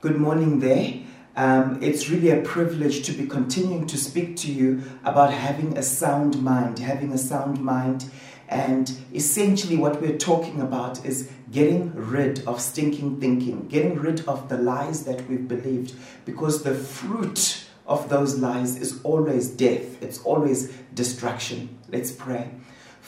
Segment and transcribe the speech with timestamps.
[0.00, 0.94] Good morning there.
[1.34, 5.82] Um, it's really a privilege to be continuing to speak to you about having a
[5.82, 8.08] sound mind, having a sound mind.
[8.48, 14.48] And essentially, what we're talking about is getting rid of stinking thinking, getting rid of
[14.48, 20.22] the lies that we've believed, because the fruit of those lies is always death, it's
[20.22, 21.76] always destruction.
[21.88, 22.52] Let's pray.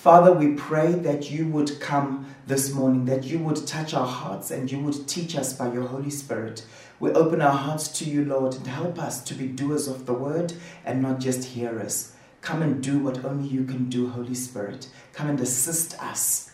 [0.00, 4.50] Father, we pray that you would come this morning, that you would touch our hearts
[4.50, 6.64] and you would teach us by your Holy Spirit.
[6.98, 10.14] We open our hearts to you, Lord, and help us to be doers of the
[10.14, 10.54] word
[10.86, 12.14] and not just hearers.
[12.40, 14.88] Come and do what only you can do, Holy Spirit.
[15.12, 16.52] Come and assist us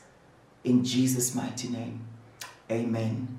[0.65, 2.05] in Jesus' mighty name.
[2.69, 3.39] Amen.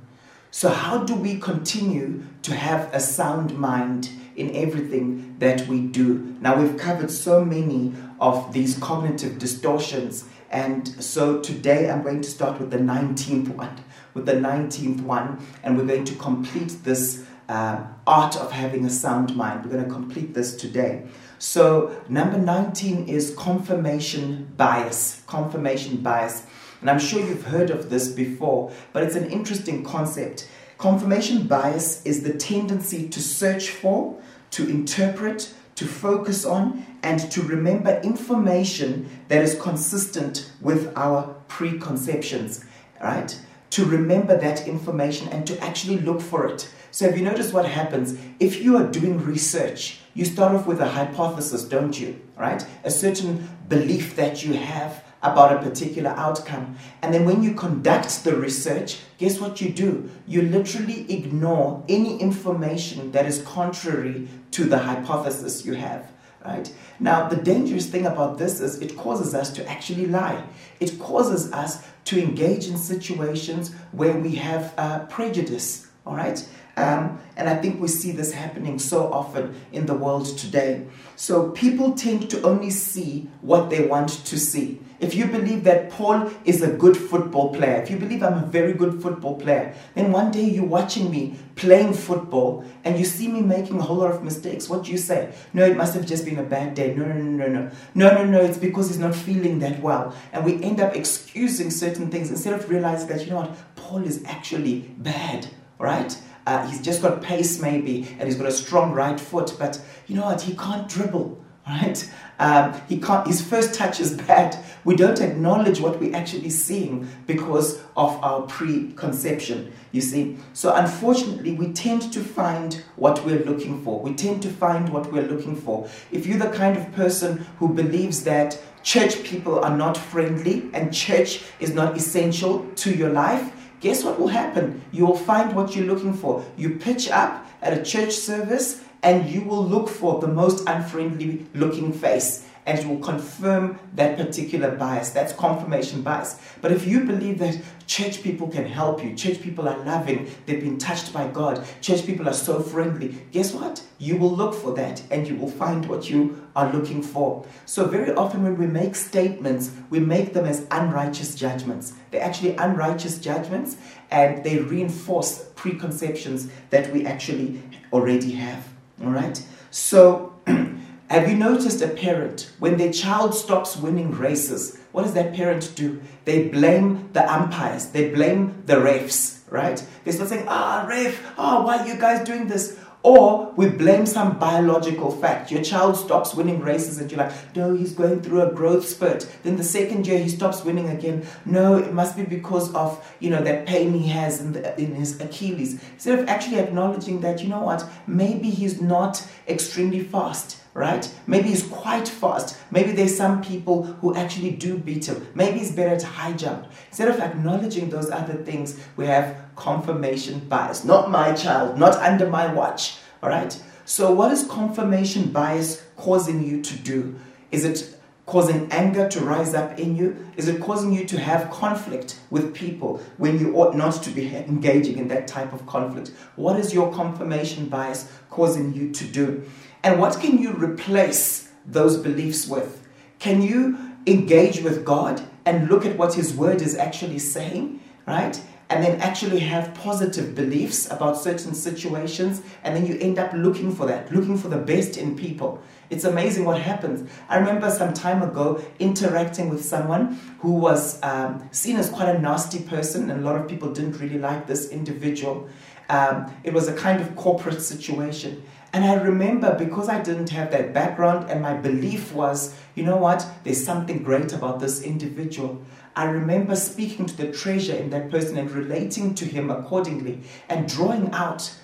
[0.52, 6.38] So, how do we continue to have a sound mind in everything that we do?
[6.40, 12.30] Now, we've covered so many of these cognitive distortions, and so today I'm going to
[12.30, 13.84] start with the 19th one.
[14.14, 18.90] With the 19th one, and we're going to complete this uh, art of having a
[18.90, 19.64] sound mind.
[19.64, 21.04] We're going to complete this today.
[21.40, 25.22] So, number 19 is confirmation bias.
[25.28, 26.46] Confirmation bias.
[26.82, 30.48] And I'm sure you've heard of this before, but it's an interesting concept.
[30.78, 34.20] Confirmation bias is the tendency to search for,
[34.52, 42.66] to interpret, to focus on, and to remember information that is consistent with our preconceptions,
[43.02, 43.40] right?
[43.72, 46.70] To remember that information and to actually look for it.
[46.92, 48.18] So, have you noticed what happens?
[48.40, 52.20] If you are doing research, you start off with a hypothesis, don't you?
[52.38, 52.66] Right?
[52.84, 56.78] A certain belief that you have about a particular outcome.
[57.02, 60.10] And then when you conduct the research, guess what you do?
[60.28, 66.12] You literally ignore any information that is contrary to the hypothesis you have.
[66.48, 66.74] Right?
[67.02, 70.42] Now, the dangerous thing about this is it causes us to actually lie.
[70.80, 75.88] It causes us to engage in situations where we have uh, prejudice.
[76.06, 76.48] All right?
[76.78, 80.86] Um, and I think we see this happening so often in the world today.
[81.18, 84.80] So people tend to only see what they want to see.
[85.00, 88.46] If you believe that Paul is a good football player, if you believe I'm a
[88.48, 93.28] very good football player, then one day you're watching me playing football and you see
[93.28, 94.68] me making a whole lot of mistakes.
[94.68, 95.34] What do you say?
[95.54, 96.96] No, it must have just been a bad day.
[96.96, 97.72] No, no, no, no, no.
[97.94, 100.16] No, no, no, it's because he's not feeling that well.
[100.34, 104.04] And we end up excusing certain things instead of realizing that, you know what, Paul
[104.04, 105.48] is actually bad,
[105.78, 106.18] right?
[106.48, 110.16] Uh, he's just got pace maybe, and he's got a strong right foot, but you
[110.16, 110.42] know what?
[110.42, 112.12] He can't dribble, right?
[112.40, 113.26] Um, he can't.
[113.26, 114.64] His first touch is bad.
[114.84, 119.74] We don't acknowledge what we're actually seeing because of our preconception.
[119.92, 120.38] You see.
[120.54, 124.00] So unfortunately, we tend to find what we're looking for.
[124.00, 125.90] We tend to find what we're looking for.
[126.12, 130.94] If you're the kind of person who believes that church people are not friendly and
[130.94, 134.82] church is not essential to your life, guess what will happen?
[134.92, 136.46] You will find what you're looking for.
[136.56, 141.46] You pitch up at a church service and you will look for the most unfriendly
[141.54, 145.12] looking face and you will confirm that particular bias.
[145.12, 146.38] That's confirmation bias.
[146.62, 150.60] But if you believe that church people can help you, church people are loving, they've
[150.60, 153.82] been touched by God, church people are so friendly, guess what?
[154.00, 157.46] You will look for that and you will find what you are looking for.
[157.66, 161.94] So, very often when we make statements, we make them as unrighteous judgments.
[162.12, 163.78] They're actually unrighteous judgments
[164.12, 167.62] and they reinforce preconceptions that we actually
[167.94, 168.68] already have.
[169.04, 169.42] All right?
[169.72, 170.34] So,
[171.10, 175.74] have you noticed a parent, when their child stops winning races, what does that parent
[175.76, 176.02] do?
[176.26, 179.86] They blame the umpires, they blame the refs, right?
[180.04, 182.80] They start saying, ah, ref, ah, oh, why are you guys doing this?
[183.08, 185.50] Or we blame some biological fact.
[185.50, 189.32] Your child stops winning races and you're like, no, he's going through a growth spurt.
[189.44, 191.26] Then the second year he stops winning again.
[191.46, 194.94] No, it must be because of, you know, that pain he has in, the, in
[194.94, 195.82] his Achilles.
[195.94, 201.12] Instead of actually acknowledging that, you know what, maybe he's not extremely fast right?
[201.26, 202.56] Maybe he's quite fast.
[202.70, 205.28] Maybe there's some people who actually do beat him.
[205.34, 206.68] Maybe he's better at high jump.
[206.90, 210.86] Instead of acknowledging those other things, we have confirmation bias.
[210.86, 213.60] Not my child, not under my watch, all right?
[213.86, 217.16] So, what is confirmation bias causing you to do?
[217.52, 217.98] Is it
[218.28, 220.28] causing anger to rise up in you?
[220.36, 224.36] Is it causing you to have conflict with people when you ought not to be
[224.36, 226.12] engaging in that type of conflict?
[226.36, 229.50] What is your confirmation bias causing you to do?
[229.88, 232.86] And what can you replace those beliefs with?
[233.20, 238.38] Can you engage with God and look at what His Word is actually saying, right?
[238.70, 243.74] And then actually have positive beliefs about certain situations, and then you end up looking
[243.74, 245.64] for that, looking for the best in people.
[245.90, 247.10] It's amazing what happens.
[247.30, 252.20] I remember some time ago interacting with someone who was um, seen as quite a
[252.20, 255.48] nasty person, and a lot of people didn't really like this individual.
[255.90, 258.44] Um, it was a kind of corporate situation.
[258.74, 262.98] And I remember because I didn't have that background and my belief was, you know
[262.98, 265.64] what, there's something great about this individual.
[265.96, 270.68] I remember speaking to the treasure in that person and relating to him accordingly and
[270.68, 271.56] drawing out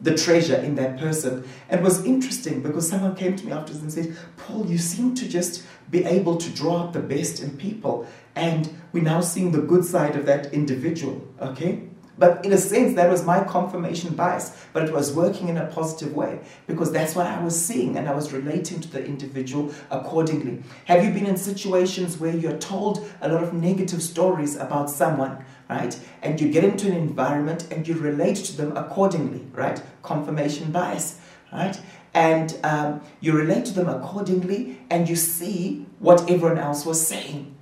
[0.00, 1.48] the treasure in that person.
[1.68, 5.14] And it was interesting because someone came to me afterwards and said, Paul, you seem
[5.16, 8.06] to just be able to draw out the best in people.
[8.34, 11.88] And we're now seeing the good side of that individual, okay?
[12.18, 15.66] But in a sense, that was my confirmation bias, but it was working in a
[15.66, 19.72] positive way because that's what I was seeing and I was relating to the individual
[19.90, 20.62] accordingly.
[20.86, 25.44] Have you been in situations where you're told a lot of negative stories about someone,
[25.68, 25.98] right?
[26.22, 29.82] And you get into an environment and you relate to them accordingly, right?
[30.02, 31.20] Confirmation bias,
[31.52, 31.78] right?
[32.14, 37.55] And um, you relate to them accordingly and you see what everyone else was saying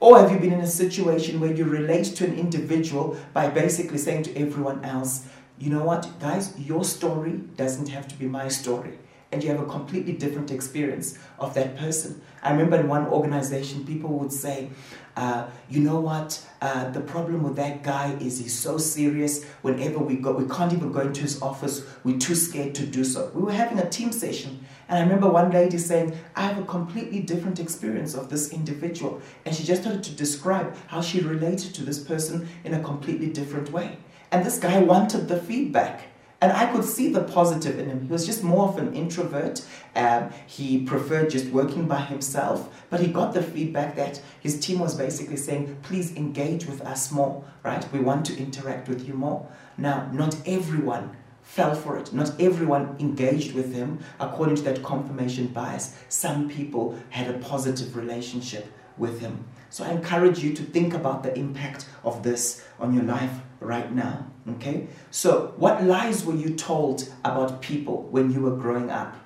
[0.00, 3.98] or have you been in a situation where you relate to an individual by basically
[3.98, 5.26] saying to everyone else,
[5.58, 8.98] you know what, guys, your story doesn't have to be my story.
[9.32, 12.22] And you have a completely different experience of that person.
[12.42, 14.70] I remember in one organization, people would say,
[15.16, 16.40] uh, you know what?
[16.60, 19.44] Uh, the problem with that guy is he's so serious.
[19.62, 21.84] Whenever we go, we can't even go into his office.
[22.04, 23.30] We're too scared to do so.
[23.34, 26.64] We were having a team session, and I remember one lady saying, I have a
[26.64, 29.20] completely different experience of this individual.
[29.44, 33.26] And she just started to describe how she related to this person in a completely
[33.26, 33.98] different way.
[34.30, 36.02] And this guy wanted the feedback.
[36.40, 38.02] And I could see the positive in him.
[38.02, 39.64] He was just more of an introvert.
[39.96, 42.68] Um, he preferred just working by himself.
[42.90, 47.10] But he got the feedback that his team was basically saying, please engage with us
[47.10, 47.90] more, right?
[47.90, 49.48] We want to interact with you more.
[49.78, 51.16] Now, not everyone
[51.56, 52.12] fell for it.
[52.12, 55.96] Not everyone engaged with him according to that confirmation bias.
[56.10, 58.66] Some people had a positive relationship
[58.98, 59.44] with him.
[59.70, 63.90] So I encourage you to think about the impact of this on your life right
[63.90, 64.26] now.
[64.56, 64.88] Okay?
[65.10, 69.16] So, what lies were you told about people when you were growing up?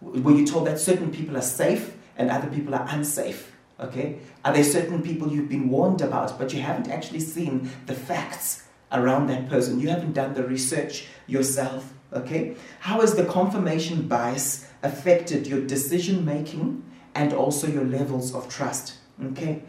[0.00, 3.52] Were you told that certain people are safe and other people are unsafe?
[3.80, 4.20] Okay?
[4.44, 8.64] Are there certain people you've been warned about, but you haven't actually seen the facts
[8.92, 9.80] around that person.
[9.80, 12.56] You haven't done the research yourself, okay?
[12.80, 16.82] How has the confirmation bias affected your decision making
[17.14, 18.94] and also your levels of trust,
[19.24, 19.62] okay?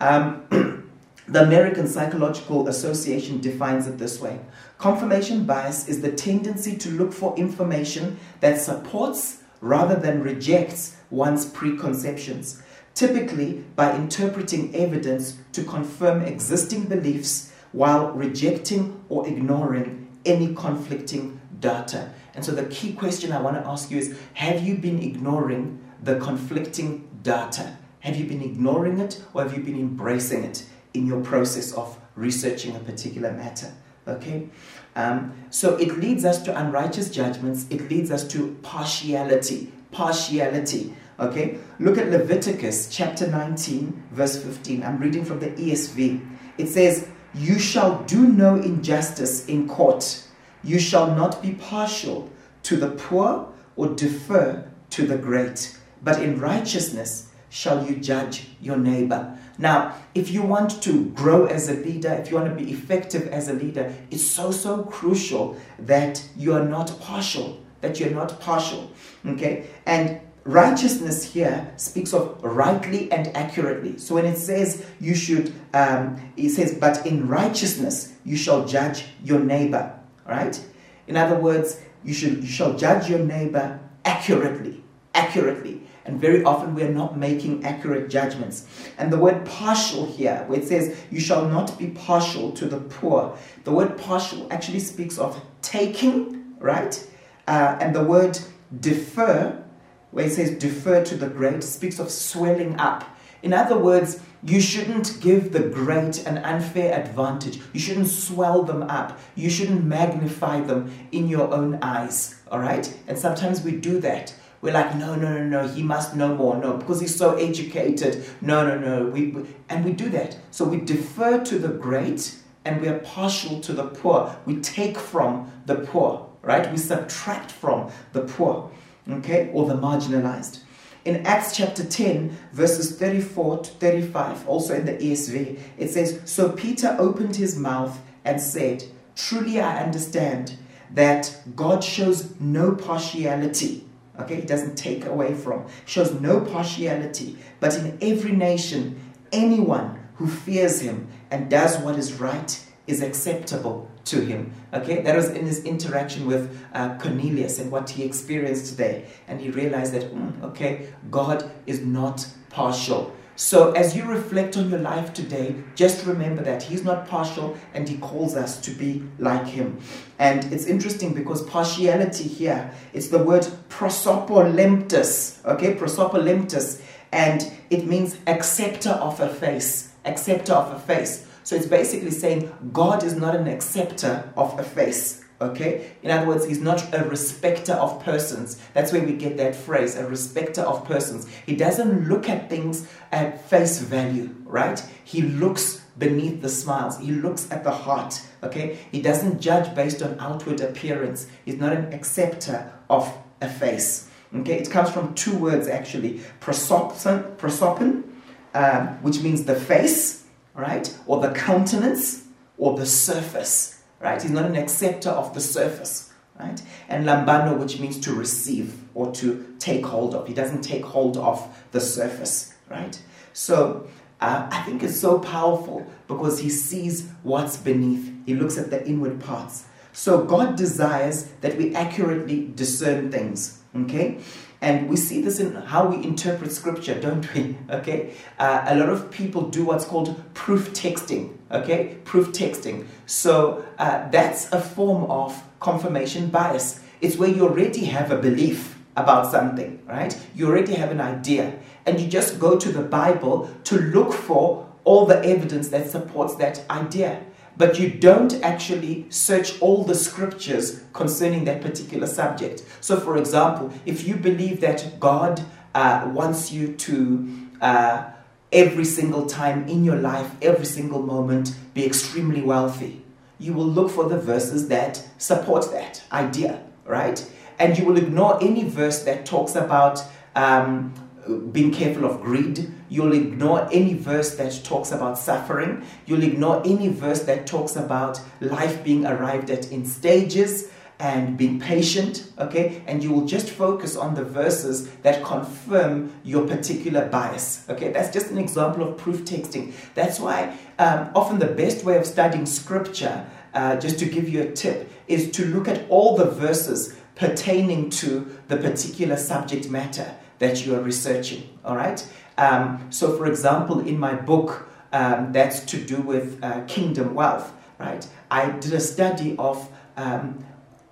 [0.00, 0.44] Um,
[1.28, 4.40] the American Psychological Association defines it this way
[4.78, 11.46] Confirmation bias is the tendency to look for information that supports rather than rejects one's
[11.46, 12.62] preconceptions,
[12.94, 22.10] typically by interpreting evidence to confirm existing beliefs while rejecting or ignoring any conflicting data.
[22.34, 25.82] And so the key question I want to ask you is Have you been ignoring
[26.02, 27.76] the conflicting data?
[28.00, 31.98] Have you been ignoring it or have you been embracing it in your process of
[32.14, 33.72] researching a particular matter?
[34.06, 34.48] Okay?
[34.96, 39.72] Um, so it leads us to unrighteous judgments, it leads us to partiality.
[39.90, 40.94] Partiality.
[41.18, 41.58] Okay?
[41.80, 44.82] Look at Leviticus chapter 19, verse 15.
[44.82, 46.24] I'm reading from the ESV.
[46.56, 50.24] It says, you shall do no injustice in court.
[50.64, 52.30] You shall not be partial
[52.64, 58.76] to the poor or defer to the great, but in righteousness shall you judge your
[58.76, 59.36] neighbor.
[59.58, 63.26] Now, if you want to grow as a leader, if you want to be effective
[63.28, 68.40] as a leader, it's so, so crucial that you are not partial, that you're not
[68.40, 68.92] partial.
[69.26, 69.66] Okay?
[69.84, 73.98] And righteousness here speaks of rightly and accurately.
[73.98, 79.04] So when it says you should, um, it says, but in righteousness you shall judge
[79.22, 79.94] your neighbor.
[80.26, 80.58] Right?
[81.06, 84.82] In other words, you should you shall judge your neighbor accurately,
[85.14, 85.82] accurately.
[86.06, 88.66] And very often we are not making accurate judgments.
[88.96, 92.80] And the word partial here, where it says, You shall not be partial to the
[92.80, 97.06] poor, the word partial actually speaks of taking, right?
[97.46, 98.38] Uh, and the word
[98.80, 99.62] defer
[100.10, 103.04] where it says defer to the great, speaks of swelling up.
[103.42, 107.60] In other words, you shouldn't give the great an unfair advantage.
[107.72, 109.18] You shouldn't swell them up.
[109.34, 112.40] You shouldn't magnify them in your own eyes.
[112.50, 112.92] All right?
[113.06, 114.34] And sometimes we do that.
[114.60, 116.56] We're like, no, no, no, no, he must know more.
[116.56, 118.24] No, because he's so educated.
[118.40, 119.06] No, no, no.
[119.06, 119.36] We,
[119.68, 120.36] and we do that.
[120.50, 122.34] So we defer to the great
[122.64, 124.36] and we are partial to the poor.
[124.46, 126.70] We take from the poor, right?
[126.70, 128.70] We subtract from the poor
[129.10, 130.60] okay, or the marginalized.
[131.04, 136.50] In Acts chapter 10, verses 34 to 35, also in the ESV, it says, So
[136.50, 138.84] Peter opened his mouth and said,
[139.16, 140.58] Truly I understand
[140.92, 143.84] that God shows no partiality.
[144.20, 149.00] Okay, he doesn't take away from, shows no partiality, but in every nation,
[149.32, 154.52] anyone who fears him and does what is right is acceptable to him.
[154.74, 159.06] Okay, that was in his interaction with uh, Cornelius and what he experienced today.
[159.26, 163.14] And he realized that, mm, okay, God is not partial.
[163.40, 167.88] So, as you reflect on your life today, just remember that He's not partial and
[167.88, 169.78] He calls us to be like Him.
[170.18, 176.82] And it's interesting because partiality here, it's the word prosopolemptus, okay, prosopolemptus,
[177.12, 181.27] and it means acceptor of a face, acceptor of a face.
[181.48, 185.24] So, it's basically saying God is not an acceptor of a face.
[185.40, 185.92] Okay?
[186.02, 188.60] In other words, he's not a respecter of persons.
[188.74, 191.26] That's where we get that phrase, a respecter of persons.
[191.46, 194.78] He doesn't look at things at face value, right?
[195.04, 196.98] He looks beneath the smiles.
[196.98, 198.76] He looks at the heart, okay?
[198.92, 201.28] He doesn't judge based on outward appearance.
[201.46, 204.10] He's not an acceptor of a face.
[204.36, 204.58] Okay?
[204.58, 206.20] It comes from two words actually.
[206.42, 208.04] Prosopon, prosopon
[208.52, 210.24] um, which means the face,
[210.58, 210.94] right?
[211.06, 212.24] Or the countenance,
[212.58, 214.20] or the surface right?
[214.20, 216.60] He's not an acceptor of the surface, right?
[216.88, 220.26] And lambano, which means to receive or to take hold of.
[220.26, 223.00] He doesn't take hold of the surface, right?
[223.32, 223.88] So
[224.20, 228.12] uh, I think it's so powerful because he sees what's beneath.
[228.26, 229.64] He looks at the inward parts.
[229.98, 234.18] So God desires that we accurately discern things, okay?
[234.60, 237.56] And we see this in how we interpret scripture, don't we?
[237.70, 238.14] Okay?
[238.38, 241.36] Uh, a lot of people do what's called proof texting.
[241.50, 241.96] Okay?
[242.04, 242.86] Proof texting.
[243.06, 246.78] So uh, that's a form of confirmation bias.
[247.00, 250.16] It's where you already have a belief about something, right?
[250.32, 251.58] You already have an idea.
[251.86, 256.36] And you just go to the Bible to look for all the evidence that supports
[256.36, 257.20] that idea
[257.58, 262.62] but you don't actually search all the scriptures concerning that particular subject.
[262.80, 268.04] So, for example, if you believe that God uh, wants you to uh,
[268.52, 273.02] every single time in your life, every single moment, be extremely wealthy,
[273.40, 277.28] you will look for the verses that support that idea, right?
[277.58, 280.02] And you will ignore any verse that talks about
[280.36, 280.94] um,
[281.28, 282.72] being careful of greed.
[282.88, 285.84] You'll ignore any verse that talks about suffering.
[286.06, 290.70] You'll ignore any verse that talks about life being arrived at in stages
[291.00, 292.82] and being patient, okay?
[292.86, 297.92] And you will just focus on the verses that confirm your particular bias, okay?
[297.92, 299.72] That's just an example of proof texting.
[299.94, 304.42] That's why um, often the best way of studying scripture, uh, just to give you
[304.42, 310.16] a tip, is to look at all the verses pertaining to the particular subject matter
[310.38, 311.48] that you are researching.
[311.64, 312.06] All right.
[312.36, 317.52] Um, so, for example, in my book um, that's to do with uh, kingdom wealth,
[317.78, 318.06] right?
[318.30, 320.44] I did a study of um,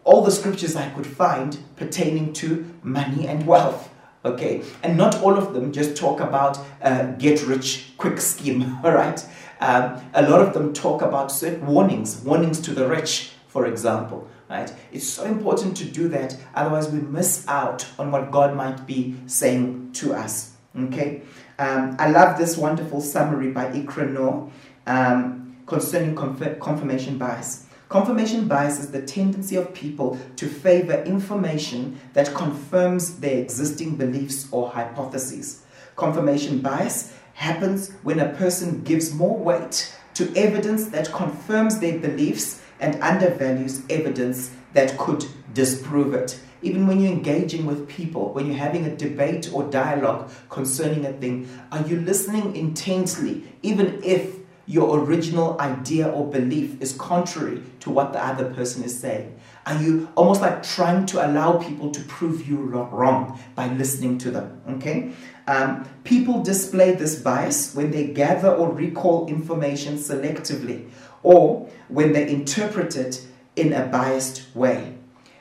[0.04, 3.90] all the scriptures I could find pertaining to money and wealth.
[4.24, 8.76] Okay, and not all of them just talk about uh, get rich quick scheme.
[8.84, 9.24] All right,
[9.60, 14.28] um, a lot of them talk about certain warnings, warnings to the rich, for example
[14.48, 14.72] right?
[14.92, 19.16] It's so important to do that, otherwise, we miss out on what God might be
[19.26, 20.52] saying to us.
[20.78, 21.22] Okay,
[21.58, 24.50] um, I love this wonderful summary by Ikra
[24.86, 27.66] um, concerning confirmation bias.
[27.88, 34.48] Confirmation bias is the tendency of people to favor information that confirms their existing beliefs
[34.50, 35.62] or hypotheses.
[35.94, 42.60] Confirmation bias happens when a person gives more weight to evidence that confirms their beliefs
[42.80, 46.38] and undervalues evidence that could disprove it.
[46.62, 51.12] Even when you're engaging with people, when you're having a debate or dialogue concerning a
[51.12, 57.90] thing, are you listening intently, even if your original idea or belief is contrary to
[57.90, 59.38] what the other person is saying?
[59.64, 64.30] Are you almost like trying to allow people to prove you wrong by listening to
[64.30, 64.60] them?
[64.68, 65.12] Okay?
[65.46, 70.88] Um, people display this bias when they gather or recall information selectively
[71.22, 74.94] or when they interpret it in a biased way.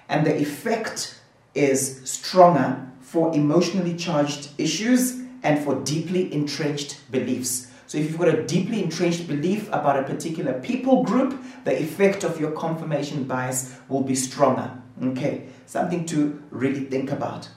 [0.08, 1.20] And the effect
[1.54, 7.72] is stronger for emotionally charged issues and for deeply entrenched beliefs.
[7.88, 12.24] So, if you've got a deeply entrenched belief about a particular people group, the effect
[12.24, 14.72] of your confirmation bias will be stronger.
[15.02, 17.48] Okay, something to really think about.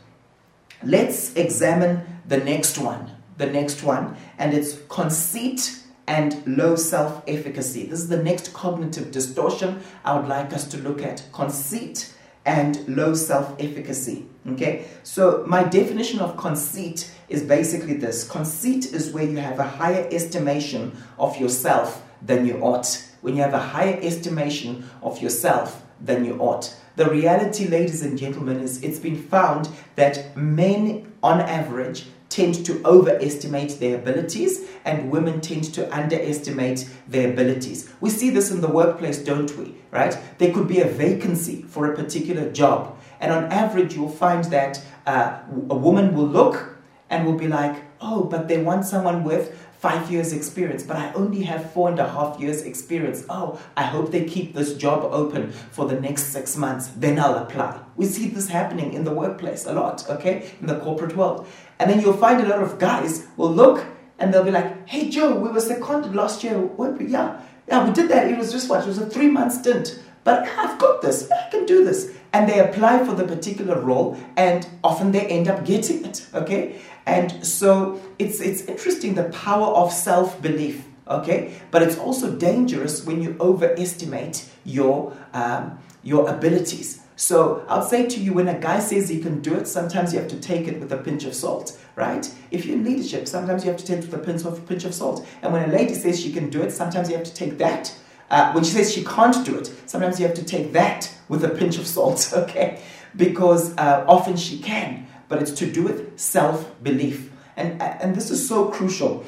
[0.82, 3.10] Let's examine the next one.
[3.38, 7.86] The next one, and it's conceit and low self efficacy.
[7.86, 12.12] This is the next cognitive distortion I would like us to look at conceit
[12.44, 14.26] and low self efficacy.
[14.48, 19.64] Okay, so my definition of conceit is basically this conceit is where you have a
[19.64, 23.04] higher estimation of yourself than you ought.
[23.20, 26.74] When you have a higher estimation of yourself than you ought.
[26.96, 32.82] The reality, ladies and gentlemen, is it's been found that men on average tend to
[32.84, 37.90] overestimate their abilities and women tend to underestimate their abilities.
[38.00, 39.74] We see this in the workplace, don't we?
[39.90, 40.18] Right?
[40.38, 44.82] There could be a vacancy for a particular job, and on average, you'll find that
[45.06, 45.38] uh,
[45.70, 46.76] a woman will look
[47.10, 51.12] and will be like, oh, but they want someone with five years experience, but I
[51.12, 53.24] only have four and a half years experience.
[53.28, 56.88] Oh, I hope they keep this job open for the next six months.
[56.96, 57.80] Then I'll apply.
[57.96, 61.46] We see this happening in the workplace a lot, okay, in the corporate world.
[61.78, 63.84] And then you'll find a lot of guys will look
[64.18, 66.68] and they'll be like, hey, Joe, we were seconded last year.
[67.00, 68.30] Yeah, yeah, we did that.
[68.30, 68.82] It was just what?
[68.82, 70.02] It was a three month stint.
[70.24, 71.30] But I've got this.
[71.30, 72.12] I can do this.
[72.32, 76.80] And they apply for the particular role and often they end up getting it, okay?
[77.06, 81.54] And so it's, it's interesting the power of self belief, okay?
[81.70, 87.00] But it's also dangerous when you overestimate your, um, your abilities.
[87.18, 90.20] So I'll say to you, when a guy says he can do it, sometimes you
[90.20, 92.32] have to take it with a pinch of salt, right?
[92.50, 94.84] If you're in leadership, sometimes you have to take it with a pinch of, pinch
[94.84, 95.26] of salt.
[95.42, 97.94] And when a lady says she can do it, sometimes you have to take that.
[98.30, 101.44] Uh, when she says she can't do it, sometimes you have to take that with
[101.44, 102.80] a pinch of salt, okay?
[103.16, 107.30] Because uh, often she can but it's to do with self belief.
[107.56, 109.24] And, and this is so crucial.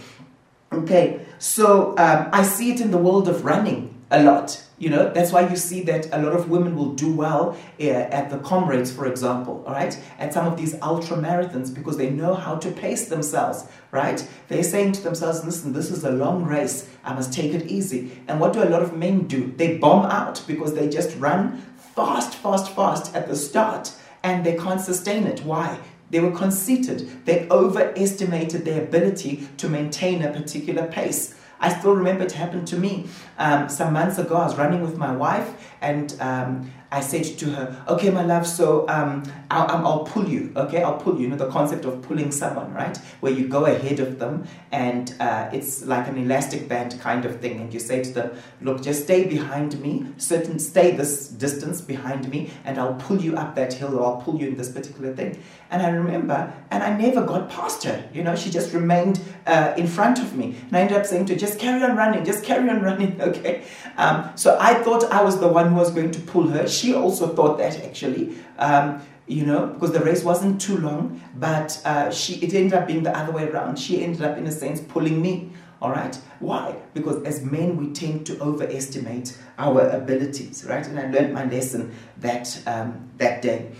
[0.73, 4.63] Okay, so um, I see it in the world of running a lot.
[4.81, 7.85] You know, that's why you see that a lot of women will do well uh,
[7.85, 12.09] at the Comrades, for example, all right, at some of these ultra marathons because they
[12.09, 14.27] know how to pace themselves, right?
[14.49, 18.11] They're saying to themselves, listen, this is a long race, I must take it easy.
[18.27, 19.53] And what do a lot of men do?
[19.55, 21.59] They bomb out because they just run
[21.95, 25.45] fast, fast, fast at the start and they can't sustain it.
[25.45, 25.79] Why?
[26.09, 27.27] They were conceited.
[27.27, 31.35] They overestimated their ability to maintain a particular pace.
[31.61, 34.37] I still remember it happened to me um, some months ago.
[34.37, 38.47] I was running with my wife, and um, I said to her, "Okay, my love,
[38.47, 40.53] so um, I'll, I'll, pull you.
[40.57, 41.23] Okay, I'll pull you.
[41.23, 42.97] You know the concept of pulling someone, right?
[43.21, 47.41] Where you go ahead of them, and uh, it's like an elastic band kind of
[47.41, 47.61] thing.
[47.61, 48.31] And you say to them,
[48.61, 50.07] "Look, just stay behind me.
[50.17, 54.23] Certain, stay this distance behind me, and I'll pull you up that hill, or I'll
[54.23, 58.09] pull you in this particular thing." And I remember, and I never got past her.
[58.13, 61.27] You know, she just remained uh, in front of me, and I ended up saying
[61.27, 62.25] to her, "Just carry on running.
[62.25, 63.63] Just carry on running." Okay.
[63.97, 67.29] Um, so I thought I was the one who was going to pull her also
[67.35, 68.35] thought that actually.
[68.59, 72.89] Um, you know, because the race wasn't too long, but uh, she it ended up
[72.89, 73.79] being the other way around.
[73.79, 75.53] She ended up, in a sense, pulling me.
[75.81, 76.15] All right.
[76.41, 76.75] Why?
[76.95, 80.87] Because as men, we tend to overestimate our abilities, right?
[80.87, 83.71] And I learned my lesson that um, that day.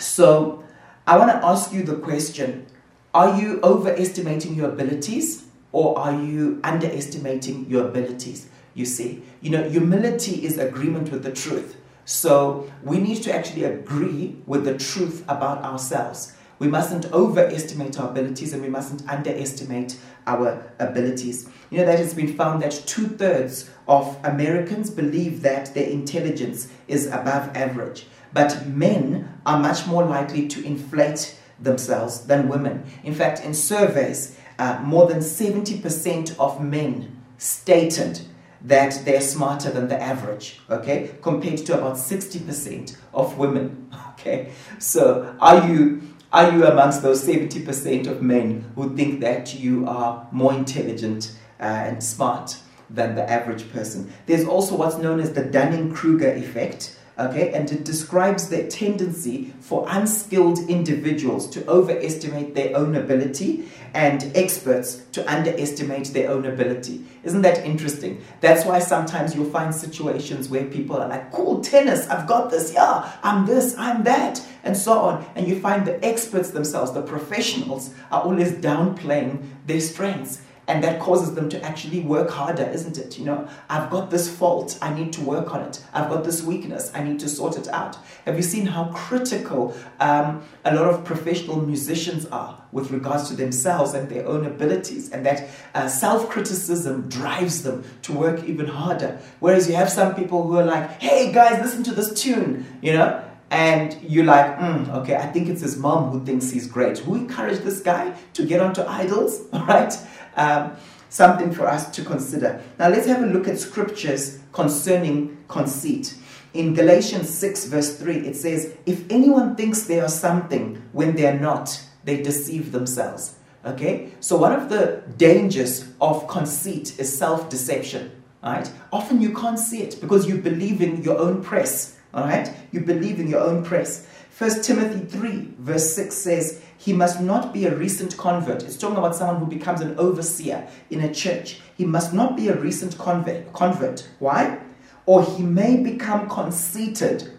[0.00, 0.64] So
[1.06, 2.66] I want to ask you the question:
[3.14, 8.48] Are you overestimating your abilities, or are you underestimating your abilities?
[8.74, 11.77] You see, you know, humility is agreement with the truth.
[12.08, 16.32] So we need to actually agree with the truth about ourselves.
[16.58, 21.50] We mustn't overestimate our abilities and we mustn't underestimate our abilities.
[21.68, 26.68] You know, that has been found that two thirds of Americans believe that their intelligence
[26.88, 32.84] is above average, but men are much more likely to inflate themselves than women.
[33.04, 38.22] In fact, in surveys, uh, more than 70% of men stated
[38.62, 44.52] that they're smarter than the average, okay, compared to about 60% of women, okay.
[44.78, 50.28] So are you are you amongst those 70% of men who think that you are
[50.30, 52.58] more intelligent uh, and smart
[52.90, 54.12] than the average person?
[54.26, 59.84] There's also what's known as the Dunning-Kruger effect, okay, and it describes the tendency for
[59.88, 67.04] unskilled individuals to overestimate their own ability and experts to underestimate their own ability.
[67.24, 68.22] Isn't that interesting?
[68.40, 72.72] That's why sometimes you'll find situations where people are like, cool, tennis, I've got this,
[72.72, 75.26] yeah, I'm this, I'm that, and so on.
[75.34, 81.00] And you find the experts themselves, the professionals, are always downplaying their strengths and that
[81.00, 83.18] causes them to actually work harder, isn't it?
[83.18, 85.82] You know, I've got this fault, I need to work on it.
[85.94, 87.96] I've got this weakness, I need to sort it out.
[88.26, 93.34] Have you seen how critical um, a lot of professional musicians are with regards to
[93.34, 98.66] themselves and their own abilities, and that uh, self criticism drives them to work even
[98.66, 99.18] harder?
[99.40, 102.92] Whereas you have some people who are like, hey guys, listen to this tune, you
[102.92, 103.24] know?
[103.50, 106.98] and you're like, mm, okay, I think it's his mom who thinks he's great.
[106.98, 109.46] Who encouraged this guy to get onto idols?
[109.68, 109.94] Right,
[110.38, 110.76] um,
[111.08, 112.62] something for us to consider.
[112.78, 116.14] Now let's have a look at scriptures concerning conceit.
[116.54, 121.26] In Galatians 6, verse 3, it says, If anyone thinks they are something when they
[121.26, 123.34] are not, they deceive themselves.
[123.64, 124.12] Okay?
[124.20, 128.12] So, one of the dangers of conceit is self deception.
[128.42, 128.70] Right?
[128.92, 131.98] Often you can't see it because you believe in your own press.
[132.14, 132.50] All right?
[132.72, 134.06] You believe in your own press.
[134.38, 138.62] 1 Timothy 3, verse 6 says, He must not be a recent convert.
[138.62, 141.58] It's talking about someone who becomes an overseer in a church.
[141.76, 143.52] He must not be a recent convert.
[143.52, 144.08] convert.
[144.20, 144.60] Why?
[145.06, 147.32] Or he may become conceited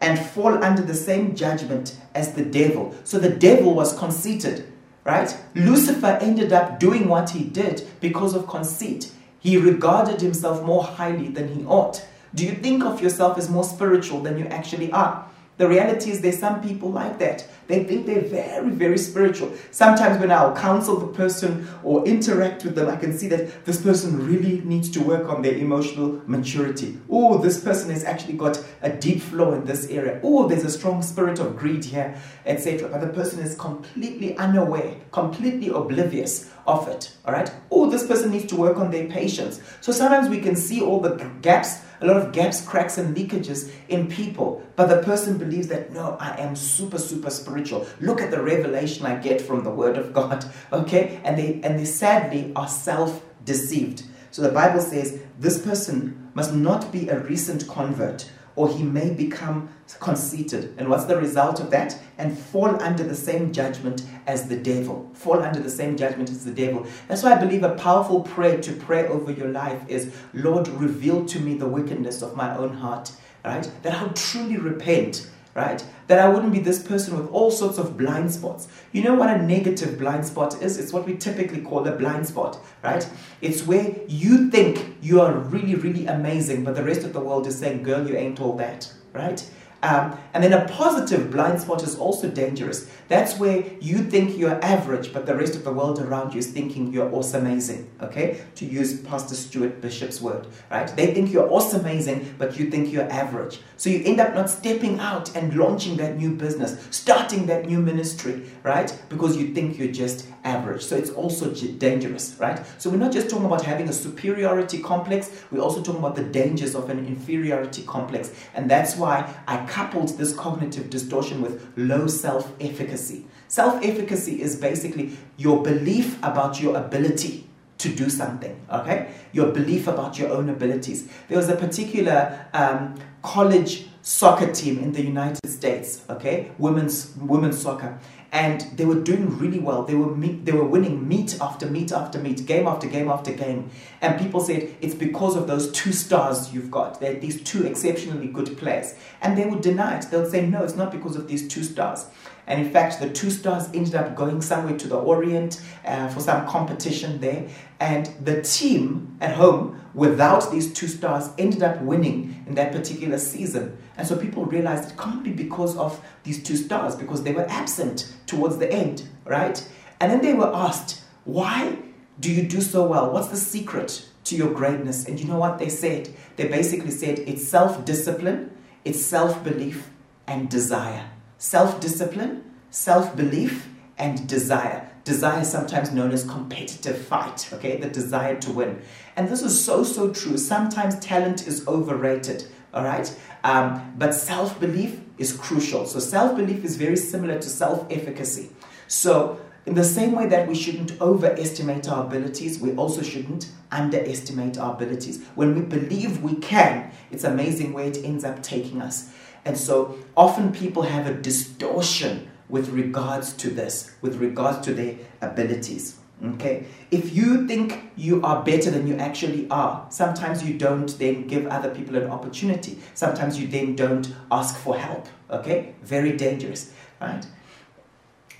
[0.00, 2.94] and fall under the same judgment as the devil.
[3.02, 5.36] So the devil was conceited, right?
[5.56, 9.10] Lucifer ended up doing what he did because of conceit.
[9.40, 12.06] He regarded himself more highly than he ought.
[12.32, 15.28] Do you think of yourself as more spiritual than you actually are?
[15.56, 17.46] The reality is there's some people like that.
[17.66, 19.52] They think they're very, very spiritual.
[19.70, 23.82] Sometimes when I'll counsel the person or interact with them, I can see that this
[23.82, 26.98] person really needs to work on their emotional maturity.
[27.08, 30.20] Oh, this person has actually got a deep flow in this area.
[30.22, 32.88] Oh, there's a strong spirit of greed here, etc.
[32.88, 37.14] But the person is completely unaware, completely oblivious of it.
[37.24, 37.50] All right?
[37.70, 39.60] Oh, this person needs to work on their patience.
[39.80, 43.72] So sometimes we can see all the gaps a lot of gaps, cracks, and leakages
[43.88, 44.62] in people.
[44.76, 47.53] But the person believes that, no, I am super, super spiritual.
[48.00, 50.44] Look at the revelation I get from the Word of God.
[50.72, 51.20] Okay?
[51.24, 54.02] And they, and they sadly are self deceived.
[54.30, 59.10] So the Bible says this person must not be a recent convert or he may
[59.10, 59.68] become
[60.00, 60.74] conceited.
[60.78, 61.98] And what's the result of that?
[62.18, 65.10] And fall under the same judgment as the devil.
[65.14, 66.86] Fall under the same judgment as the devil.
[67.08, 71.24] That's why I believe a powerful prayer to pray over your life is Lord, reveal
[71.26, 73.12] to me the wickedness of my own heart,
[73.44, 73.68] right?
[73.82, 75.84] That I'll truly repent right?
[76.08, 78.68] That I wouldn't be this person with all sorts of blind spots.
[78.92, 80.78] You know what a negative blind spot is?
[80.78, 83.08] It's what we typically call a blind spot, right?
[83.40, 87.46] It's where you think you are really, really amazing, but the rest of the world
[87.46, 89.48] is saying, girl, you ain't all that, right?
[89.84, 92.90] Um, and then a positive blind spot is also dangerous.
[93.08, 96.50] That's where you think you're average, but the rest of the world around you is
[96.50, 97.90] thinking you're awesome amazing.
[98.00, 98.40] Okay?
[98.54, 100.88] To use Pastor Stuart Bishop's word, right?
[100.96, 103.60] They think you're awesome amazing, but you think you're average.
[103.76, 107.78] So you end up not stepping out and launching that new business, starting that new
[107.78, 108.96] ministry, right?
[109.10, 110.82] Because you think you're just average.
[110.82, 112.60] So it's also dangerous, right?
[112.78, 116.24] So we're not just talking about having a superiority complex, we're also talking about the
[116.24, 118.32] dangers of an inferiority complex.
[118.54, 123.26] And that's why I coupled this cognitive distortion with low self efficacy.
[123.48, 129.12] Self efficacy is basically your belief about your ability to do something, okay?
[129.32, 131.08] Your belief about your own abilities.
[131.28, 136.52] There was a particular um, college soccer team in the United States, okay?
[136.56, 137.98] Women's, women's soccer
[138.34, 139.84] and they were doing really well.
[139.84, 143.32] They were meet, they were winning meet after meet after meet, game after game after
[143.32, 143.70] game.
[144.02, 147.00] And people said it's because of those two stars you've got.
[147.00, 150.06] They're these two exceptionally good players, and they would deny it.
[150.10, 152.06] They'll say no, it's not because of these two stars.
[152.48, 156.20] And in fact, the two stars ended up going somewhere to the Orient uh, for
[156.20, 157.48] some competition there.
[157.84, 163.18] And the team at home, without these two stars, ended up winning in that particular
[163.18, 163.76] season.
[163.98, 167.44] And so people realized it can't be because of these two stars, because they were
[167.50, 169.62] absent towards the end, right?
[170.00, 171.76] And then they were asked, why
[172.20, 173.12] do you do so well?
[173.12, 175.04] What's the secret to your greatness?
[175.04, 176.08] And you know what they said?
[176.36, 179.90] They basically said it's self discipline, it's self belief,
[180.26, 183.68] and desire self discipline, self belief,
[183.98, 184.90] and desire.
[185.04, 187.76] Desire is sometimes known as competitive fight, okay?
[187.76, 188.80] The desire to win.
[189.16, 190.38] And this is so, so true.
[190.38, 193.14] Sometimes talent is overrated, all right?
[193.44, 195.84] Um, but self belief is crucial.
[195.84, 198.48] So, self belief is very similar to self efficacy.
[198.88, 204.58] So, in the same way that we shouldn't overestimate our abilities, we also shouldn't underestimate
[204.58, 205.22] our abilities.
[205.34, 209.10] When we believe we can, it's amazing where it ends up taking us.
[209.44, 214.96] And so often people have a distortion with regards to this, with regards to their
[215.20, 215.98] abilities.
[216.24, 216.66] Okay?
[216.90, 221.46] If you think you are better than you actually are, sometimes you don't then give
[221.46, 222.78] other people an opportunity.
[222.94, 225.06] Sometimes you then don't ask for help.
[225.30, 225.74] Okay?
[225.82, 227.26] Very dangerous, right?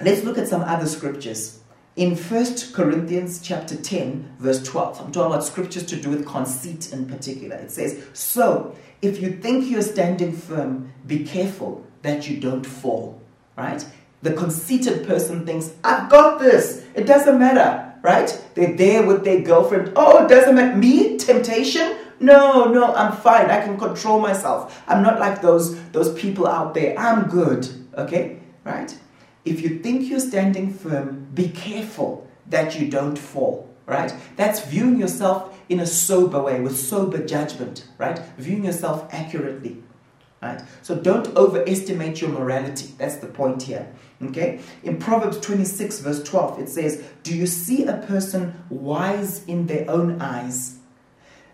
[0.00, 1.60] Let's look at some other scriptures.
[1.96, 6.92] In 1 Corinthians chapter 10, verse 12, I'm talking about scriptures to do with conceit
[6.92, 7.54] in particular.
[7.56, 13.20] It says, So if you think you're standing firm, be careful that you don't fall,
[13.56, 13.84] right?
[14.22, 16.84] The conceited person thinks, I've got this.
[16.94, 18.42] It doesn't matter, right?
[18.54, 19.92] They're there with their girlfriend.
[19.96, 20.76] Oh, it doesn't matter.
[20.76, 21.18] Me?
[21.18, 21.96] Temptation?
[22.20, 23.50] No, no, I'm fine.
[23.50, 24.82] I can control myself.
[24.88, 26.98] I'm not like those, those people out there.
[26.98, 28.38] I'm good, okay?
[28.64, 28.96] Right?
[29.44, 34.14] If you think you're standing firm, be careful that you don't fall, right?
[34.36, 38.18] That's viewing yourself in a sober way, with sober judgment, right?
[38.38, 39.82] Viewing yourself accurately,
[40.44, 40.62] right?
[40.83, 42.94] So don't overestimate your morality.
[42.98, 44.61] That's the point here, okay?
[44.83, 49.90] In Proverbs 26, verse 12, it says, Do you see a person wise in their
[49.90, 50.78] own eyes?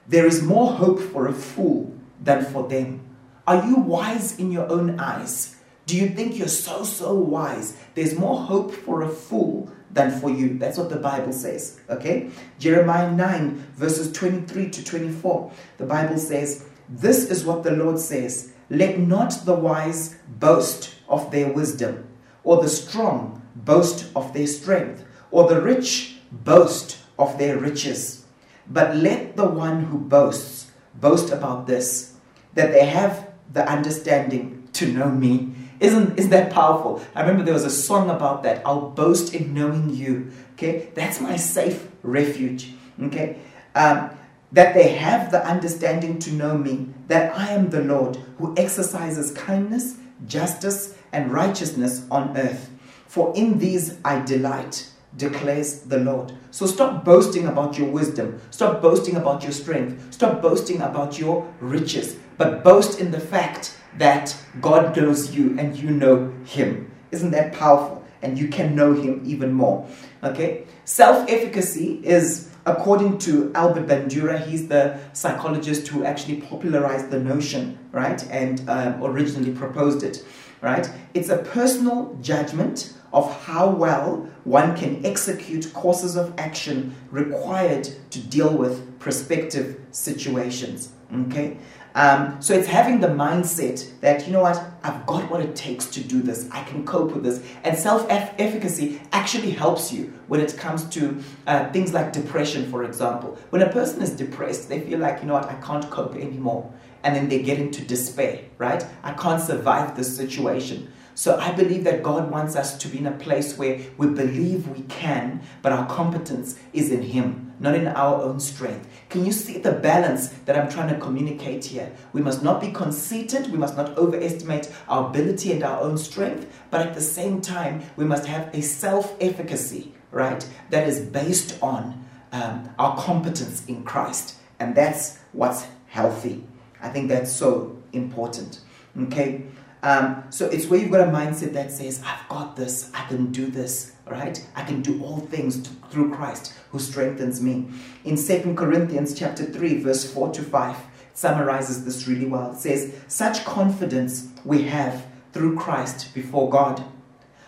[0.09, 3.01] There is more hope for a fool than for them.
[3.47, 5.57] Are you wise in your own eyes?
[5.87, 7.77] Do you think you're so, so wise?
[7.95, 10.59] There's more hope for a fool than for you.
[10.59, 11.81] That's what the Bible says.
[11.89, 12.31] Okay?
[12.59, 15.53] Jeremiah 9, verses 23 to 24.
[15.79, 21.31] The Bible says, This is what the Lord says Let not the wise boast of
[21.31, 22.07] their wisdom,
[22.45, 28.25] or the strong boast of their strength, or the rich boast of their riches.
[28.67, 32.15] But let the one who boasts boast about this,
[32.55, 37.03] that they have the understanding to know me isn't, isn't that powerful?
[37.15, 38.61] I remember there was a song about that.
[38.67, 40.31] I'll boast in knowing you.
[40.53, 42.75] Okay, that's my safe refuge.
[43.03, 43.39] Okay,
[43.75, 44.11] um,
[44.53, 49.33] that they have the understanding to know me, that I am the Lord who exercises
[49.33, 49.97] kindness,
[50.29, 52.71] justice, and righteousness on earth.
[53.09, 56.33] For in these I delight, declares the Lord.
[56.53, 58.41] So stop boasting about your wisdom.
[58.53, 60.15] Stop boasting about your strength.
[60.15, 62.15] Stop boasting about your riches.
[62.39, 66.93] But boast in the fact that God knows you and you know Him.
[67.11, 68.05] Isn't that powerful?
[68.23, 69.89] And you can know Him even more.
[70.23, 70.65] Okay?
[70.85, 77.79] Self efficacy is, according to Albert Bandura, he's the psychologist who actually popularized the notion,
[77.93, 78.23] right?
[78.31, 80.25] And um, originally proposed it,
[80.61, 80.89] right?
[81.15, 88.21] It's a personal judgment of how well one can execute courses of action required to
[88.21, 90.93] deal with prospective situations.
[91.13, 91.59] Okay?
[91.95, 95.87] Um, so it's having the mindset that, you know what, I've got what it takes
[95.87, 96.49] to do this.
[96.51, 97.45] I can cope with this.
[97.65, 102.85] And self efficacy actually helps you when it comes to uh, things like depression, for
[102.85, 103.39] example.
[103.51, 106.73] When a person is depressed, they feel like, you know what, I can't cope anymore.
[107.03, 108.85] And then they get into despair, right?
[109.03, 110.93] I can't survive this situation.
[111.21, 114.67] So I believe that God wants us to be in a place where we believe
[114.69, 118.89] we can, but our competence is in Him, not in our own strength.
[119.11, 121.93] Can you see the balance that I'm trying to communicate here?
[122.15, 126.51] We must not be conceited, we must not overestimate our ability and our own strength,
[126.71, 131.63] but at the same time, we must have a self efficacy, right, that is based
[131.63, 132.03] on
[132.33, 134.37] um, our competence in Christ.
[134.59, 136.45] And that's what's healthy.
[136.81, 138.61] I think that's so important.
[138.99, 139.45] Okay?
[139.83, 143.33] Um, so it's where you've got a mindset that says, I've got this, I can
[143.33, 144.45] do this, right?
[144.55, 147.69] I can do all things through Christ who strengthens me.
[148.05, 150.77] In Second Corinthians chapter 3, verse 4 to 5,
[151.15, 152.53] summarizes this really well.
[152.53, 156.85] It says, Such confidence we have through Christ before God.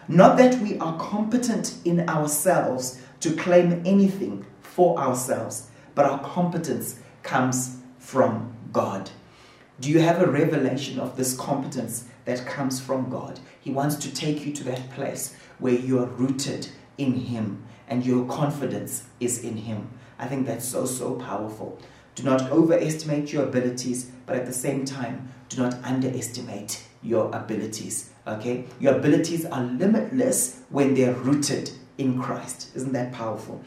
[0.09, 6.99] Not that we are competent in ourselves to claim anything for ourselves, but our competence
[7.23, 9.11] comes from God.
[9.81, 13.41] Do you have a revelation of this competence that comes from God.
[13.61, 18.05] He wants to take you to that place where you are rooted in Him and
[18.05, 19.91] your confidence is in Him.
[20.19, 21.79] I think that's so, so powerful.
[22.15, 28.11] Do not overestimate your abilities, but at the same time, do not underestimate your abilities.
[28.27, 28.67] Okay?
[28.79, 32.71] Your abilities are limitless when they're rooted in Christ.
[32.75, 33.63] Isn't that powerful?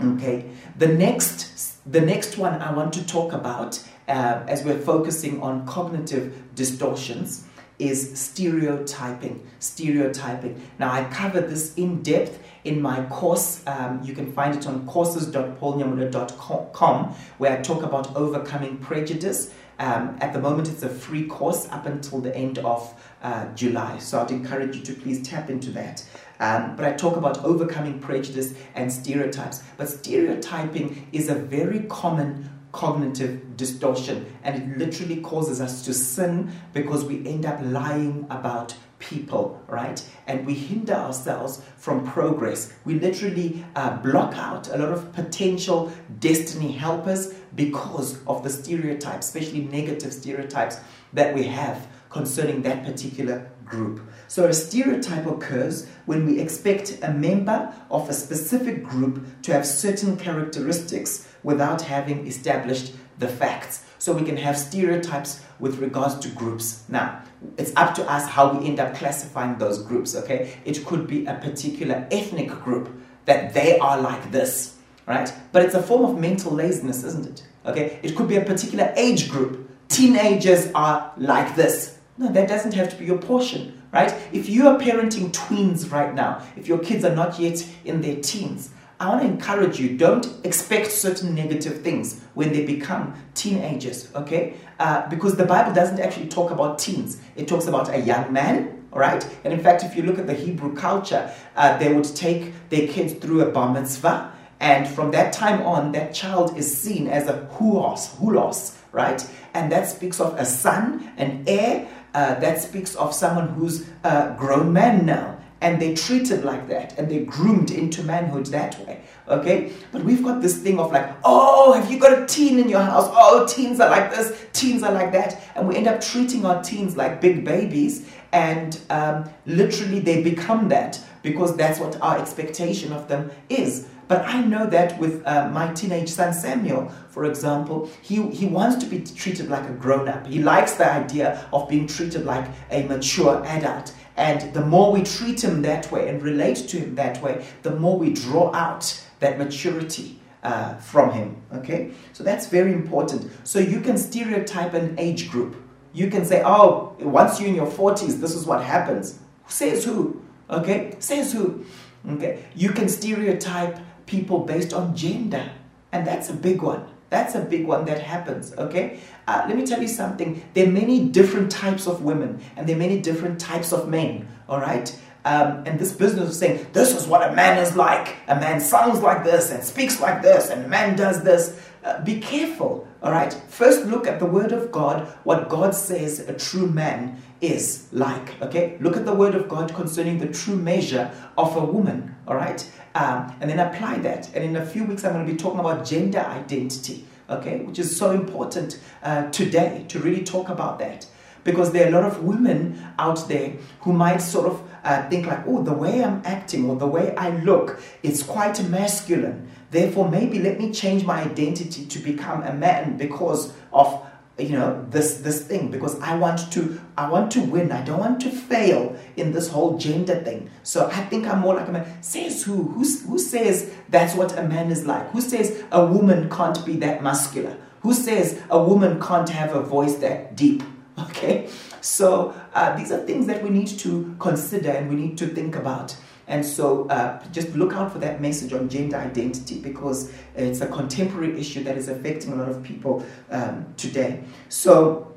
[0.00, 0.50] Okay.
[0.78, 5.66] The next the next one I want to talk about uh, as we're focusing on
[5.66, 7.46] cognitive distortions
[7.80, 9.46] is stereotyping.
[9.58, 10.60] Stereotyping.
[10.78, 13.62] Now, I cover this in depth in my course.
[13.66, 19.50] Um, you can find it on courses.paulnyamula.com, where I talk about overcoming prejudice.
[19.78, 23.96] Um, at the moment, it's a free course up until the end of uh, July.
[23.98, 26.04] So I'd encourage you to please tap into that.
[26.38, 29.62] Um, but I talk about overcoming prejudice and stereotypes.
[29.78, 36.52] But stereotyping is a very common cognitive distortion and it literally causes us to sin
[36.72, 40.04] because we end up lying about people, right?
[40.26, 42.72] And we hinder ourselves from progress.
[42.84, 49.26] We literally uh, block out a lot of potential destiny helpers because of the stereotypes,
[49.26, 50.78] especially negative stereotypes
[51.12, 54.00] that we have concerning that particular group.
[54.28, 59.66] So, a stereotype occurs when we expect a member of a specific group to have
[59.66, 63.84] certain characteristics without having established the facts.
[63.98, 66.84] So, we can have stereotypes with regards to groups.
[66.88, 67.22] Now,
[67.56, 70.58] it's up to us how we end up classifying those groups, okay?
[70.64, 72.90] It could be a particular ethnic group
[73.24, 75.32] that they are like this, right?
[75.52, 77.46] But it's a form of mental laziness, isn't it?
[77.66, 78.00] Okay?
[78.02, 79.68] It could be a particular age group.
[79.88, 81.98] Teenagers are like this.
[82.20, 84.14] No, that doesn't have to be your portion, right?
[84.30, 88.16] If you are parenting tweens right now, if your kids are not yet in their
[88.16, 94.14] teens, I want to encourage you don't expect certain negative things when they become teenagers,
[94.14, 94.52] okay?
[94.78, 98.84] Uh, because the Bible doesn't actually talk about teens, it talks about a young man,
[98.92, 99.26] all right?
[99.42, 102.86] And in fact, if you look at the Hebrew culture, uh, they would take their
[102.86, 104.30] kids through a bar mitzvah,
[104.60, 109.26] and from that time on, that child is seen as a hulos, hulos, right?
[109.54, 114.34] And that speaks of a son, an heir, uh, that speaks of someone who's a
[114.38, 119.02] grown man now and they're treated like that and they're groomed into manhood that way.
[119.28, 119.72] Okay?
[119.92, 122.80] But we've got this thing of like, oh, have you got a teen in your
[122.80, 123.08] house?
[123.12, 125.42] Oh, teens are like this, teens are like that.
[125.54, 130.68] And we end up treating our teens like big babies and um, literally they become
[130.68, 133.86] that because that's what our expectation of them is.
[134.10, 138.82] But I know that with uh, my teenage son Samuel, for example, he, he wants
[138.82, 140.26] to be treated like a grown up.
[140.26, 143.94] He likes the idea of being treated like a mature adult.
[144.16, 147.76] And the more we treat him that way and relate to him that way, the
[147.76, 151.40] more we draw out that maturity uh, from him.
[151.54, 151.92] Okay?
[152.12, 153.30] So that's very important.
[153.44, 155.54] So you can stereotype an age group.
[155.92, 159.20] You can say, oh, once you're in your 40s, this is what happens.
[159.46, 160.20] Says who?
[160.50, 160.96] Okay?
[160.98, 161.64] Says who?
[162.08, 162.42] Okay?
[162.56, 163.78] You can stereotype
[164.10, 165.50] people based on gender.
[165.92, 166.84] And that's a big one.
[167.10, 169.00] That's a big one that happens, okay?
[169.26, 170.42] Uh, let me tell you something.
[170.54, 174.28] There are many different types of women and there are many different types of men,
[174.48, 174.96] all right?
[175.24, 178.16] Um, and this business of saying, this is what a man is like.
[178.28, 181.60] A man sounds like this and speaks like this, and a man does this.
[181.82, 183.32] Uh, be careful, all right?
[183.48, 188.40] First, look at the Word of God, what God says a true man is like,
[188.42, 188.76] okay?
[188.80, 192.70] Look at the Word of God concerning the true measure of a woman, all right?
[192.94, 194.28] Um, and then apply that.
[194.34, 197.78] And in a few weeks, I'm going to be talking about gender identity, okay, which
[197.78, 201.06] is so important uh, today to really talk about that.
[201.44, 205.26] Because there are a lot of women out there who might sort of uh, think
[205.26, 209.50] like, oh, the way I'm acting or the way I look is quite masculine.
[209.70, 214.06] Therefore, maybe let me change my identity to become a man because of
[214.38, 215.70] you know this this thing.
[215.70, 217.70] Because i want to i want to win.
[217.70, 220.50] I don't want to fail in this whole gender thing.
[220.62, 222.02] So i think i'm more like a man.
[222.02, 222.62] Says who?
[222.68, 225.08] Who, who says that's what a man is like?
[225.10, 227.56] Who says a woman can't be that muscular?
[227.82, 230.62] Who says a woman can't have a voice that deep?
[230.98, 231.48] Okay
[231.80, 235.56] so uh, these are things that we need to consider and we need to think
[235.56, 235.96] about
[236.30, 240.66] and so uh, just look out for that message on gender identity because it's a
[240.68, 244.22] contemporary issue that is affecting a lot of people um, today.
[244.48, 245.12] So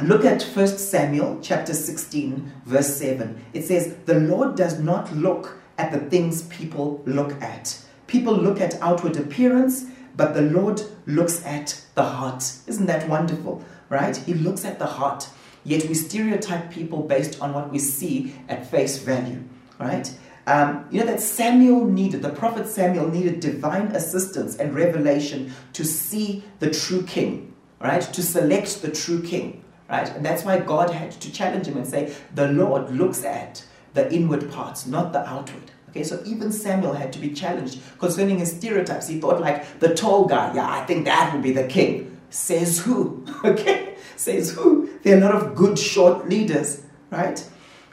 [0.00, 3.44] look at 1 Samuel chapter 16, verse 7.
[3.52, 7.76] It says, The Lord does not look at the things people look at.
[8.06, 9.86] People look at outward appearance,
[10.16, 12.44] but the Lord looks at the heart.
[12.68, 13.64] Isn't that wonderful?
[13.88, 14.16] Right?
[14.16, 15.28] He looks at the heart.
[15.64, 19.42] Yet we stereotype people based on what we see at face value.
[19.78, 20.14] Right?
[20.46, 25.84] Um, you know that Samuel needed, the prophet Samuel needed divine assistance and revelation to
[25.84, 28.02] see the true king, right?
[28.02, 30.08] To select the true king, right?
[30.10, 34.12] And that's why God had to challenge him and say, The Lord looks at the
[34.12, 35.70] inward parts, not the outward.
[35.88, 39.06] Okay, so even Samuel had to be challenged concerning his stereotypes.
[39.06, 42.20] He thought, like, the tall guy, yeah, I think that would be the king.
[42.30, 43.24] Says who?
[43.44, 44.90] Okay, says who?
[45.04, 47.46] There are a lot of good short leaders, right?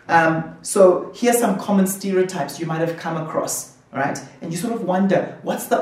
[0.07, 4.17] Um, so here's some common stereotypes you might have come across, right?
[4.41, 5.77] And you sort of wonder what's the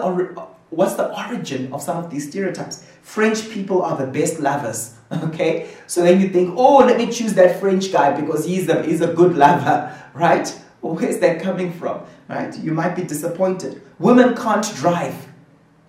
[0.71, 2.83] what's the origin of some of these stereotypes?
[3.03, 5.69] French people are the best lovers, okay?
[5.85, 9.01] So then you think, oh, let me choose that French guy because he's a he's
[9.01, 10.47] a good lover, right?
[10.81, 12.57] Well, where's that coming from, right?
[12.57, 13.81] You might be disappointed.
[13.99, 15.27] Women can't drive.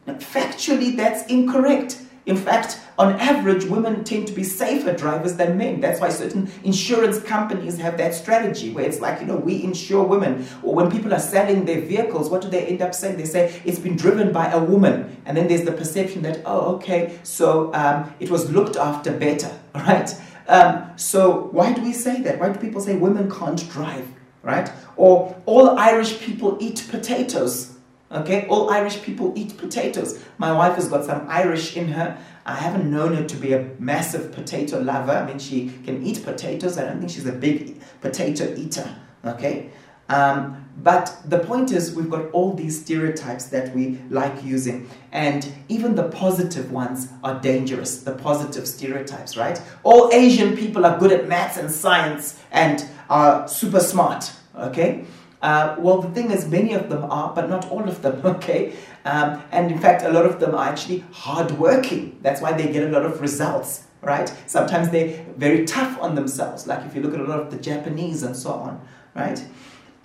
[0.06, 1.98] Factually, that's incorrect.
[2.30, 5.80] In fact, on average, women tend to be safer drivers than men.
[5.80, 10.04] That's why certain insurance companies have that strategy where it's like, you know, we insure
[10.04, 10.46] women.
[10.62, 13.16] Or when people are selling their vehicles, what do they end up saying?
[13.16, 15.20] They say it's been driven by a woman.
[15.26, 19.50] And then there's the perception that, oh, okay, so um, it was looked after better,
[19.74, 20.14] right?
[20.46, 22.38] Um, so why do we say that?
[22.38, 24.06] Why do people say women can't drive,
[24.42, 24.70] right?
[24.96, 27.76] Or all Irish people eat potatoes.
[28.12, 30.20] Okay, all Irish people eat potatoes.
[30.36, 32.18] My wife has got some Irish in her.
[32.44, 35.12] I haven't known her to be a massive potato lover.
[35.12, 36.76] I mean, she can eat potatoes.
[36.76, 38.96] I don't think she's a big potato eater.
[39.24, 39.70] Okay,
[40.08, 45.46] um, but the point is, we've got all these stereotypes that we like using, and
[45.68, 48.02] even the positive ones are dangerous.
[48.02, 49.62] The positive stereotypes, right?
[49.84, 54.32] All Asian people are good at maths and science and are super smart.
[54.56, 55.04] Okay.
[55.42, 58.74] Uh, well, the thing is, many of them are, but not all of them, okay?
[59.04, 62.18] Um, and in fact, a lot of them are actually hardworking.
[62.22, 64.32] That's why they get a lot of results, right?
[64.46, 67.58] Sometimes they're very tough on themselves, like if you look at a lot of the
[67.58, 68.80] Japanese and so on,
[69.14, 69.42] right?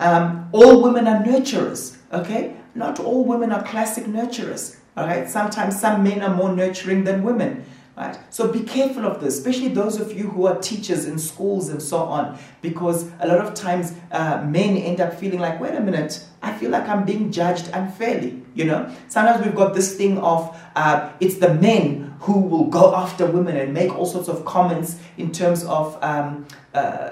[0.00, 2.56] Um, all women are nurturers, okay?
[2.74, 5.28] Not all women are classic nurturers, all right?
[5.28, 7.64] Sometimes some men are more nurturing than women.
[7.96, 8.18] Right?
[8.28, 11.80] So be careful of this, especially those of you who are teachers in schools and
[11.80, 15.80] so on, because a lot of times uh, men end up feeling like, wait a
[15.80, 18.42] minute, I feel like I'm being judged unfairly.
[18.54, 22.94] You know, sometimes we've got this thing of uh, it's the men who will go
[22.94, 27.10] after women and make all sorts of comments in terms of um, uh,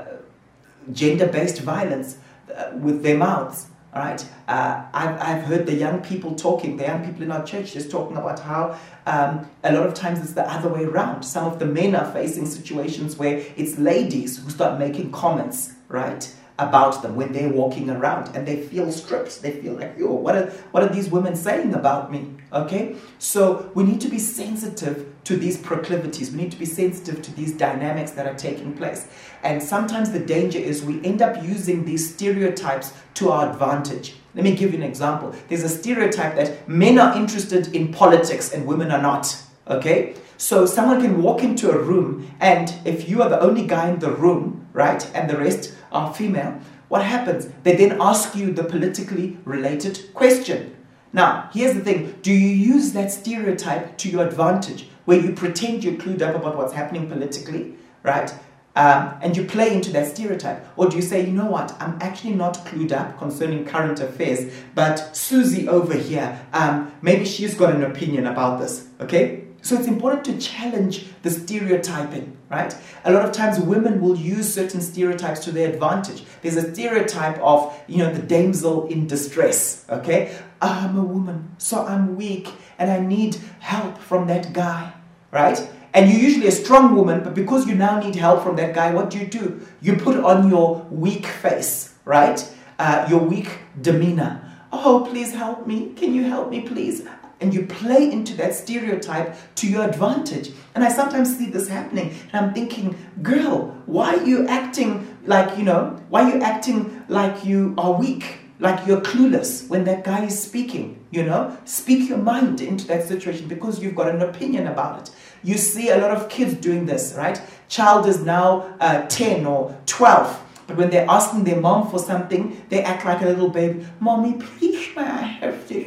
[0.92, 2.18] gender-based violence
[2.54, 3.68] uh, with their mouths.
[3.94, 7.74] Right, uh, I've, I've heard the young people talking, the young people in our church
[7.74, 8.76] just talking about how
[9.06, 11.22] um, a lot of times it's the other way around.
[11.22, 16.28] Some of the men are facing situations where it's ladies who start making comments, right,
[16.58, 19.42] about them when they're walking around and they feel stripped.
[19.42, 22.30] They feel like, yo, what are, what are these women saying about me?
[22.52, 26.30] Okay, so we need to be sensitive to these proclivities.
[26.30, 29.08] We need to be sensitive to these dynamics that are taking place.
[29.42, 34.14] And sometimes the danger is we end up using these stereotypes to our advantage.
[34.36, 35.34] Let me give you an example.
[35.48, 39.36] There's a stereotype that men are interested in politics and women are not.
[39.66, 40.14] Okay?
[40.36, 44.00] So someone can walk into a room, and if you are the only guy in
[44.00, 47.48] the room, right, and the rest are female, what happens?
[47.62, 50.76] They then ask you the politically related question.
[51.12, 55.84] Now, here's the thing do you use that stereotype to your advantage, where you pretend
[55.84, 58.34] you're clued up about what's happening politically, right?
[58.76, 60.66] Um, and you play into that stereotype?
[60.76, 64.52] Or do you say, you know what, I'm actually not clued up concerning current affairs,
[64.74, 69.44] but Susie over here, um, maybe she's got an opinion about this, okay?
[69.62, 72.74] So it's important to challenge the stereotyping, right?
[73.04, 76.24] A lot of times women will use certain stereotypes to their advantage.
[76.42, 80.36] There's a stereotype of, you know, the damsel in distress, okay?
[80.60, 84.92] I'm a woman, so I'm weak and I need help from that guy,
[85.30, 85.58] right?
[85.92, 88.92] And you're usually a strong woman, but because you now need help from that guy,
[88.92, 89.64] what do you do?
[89.80, 92.46] You put on your weak face, right?
[92.78, 93.48] Uh, your weak
[93.80, 94.40] demeanor.
[94.72, 95.92] Oh, please help me.
[95.94, 97.06] Can you help me, please?
[97.40, 100.52] And you play into that stereotype to your advantage.
[100.74, 105.58] And I sometimes see this happening, and I'm thinking, girl, why are you acting like,
[105.58, 108.38] you know, why are you acting like you are weak?
[108.60, 111.56] like you're clueless when that guy is speaking, you know?
[111.64, 115.14] Speak your mind into that situation because you've got an opinion about it.
[115.42, 117.40] You see a lot of kids doing this, right?
[117.68, 122.64] Child is now uh, 10 or 12, but when they're asking their mom for something,
[122.68, 123.86] they act like a little baby.
[124.00, 125.86] Mommy, please, may I have this?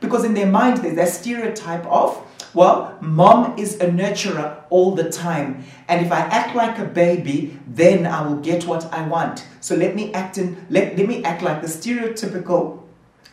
[0.00, 5.10] Because in their mind, there's that stereotype of, well, mom is a nurturer all the
[5.10, 5.64] time.
[5.88, 9.46] And if I act like a baby, then I will get what I want.
[9.60, 12.82] So let me act in, let, let me act like the stereotypical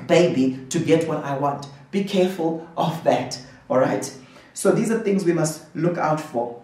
[0.07, 1.67] baby to get what I want.
[1.91, 3.39] Be careful of that.
[3.69, 4.11] All right?
[4.53, 6.62] So these are things we must look out for.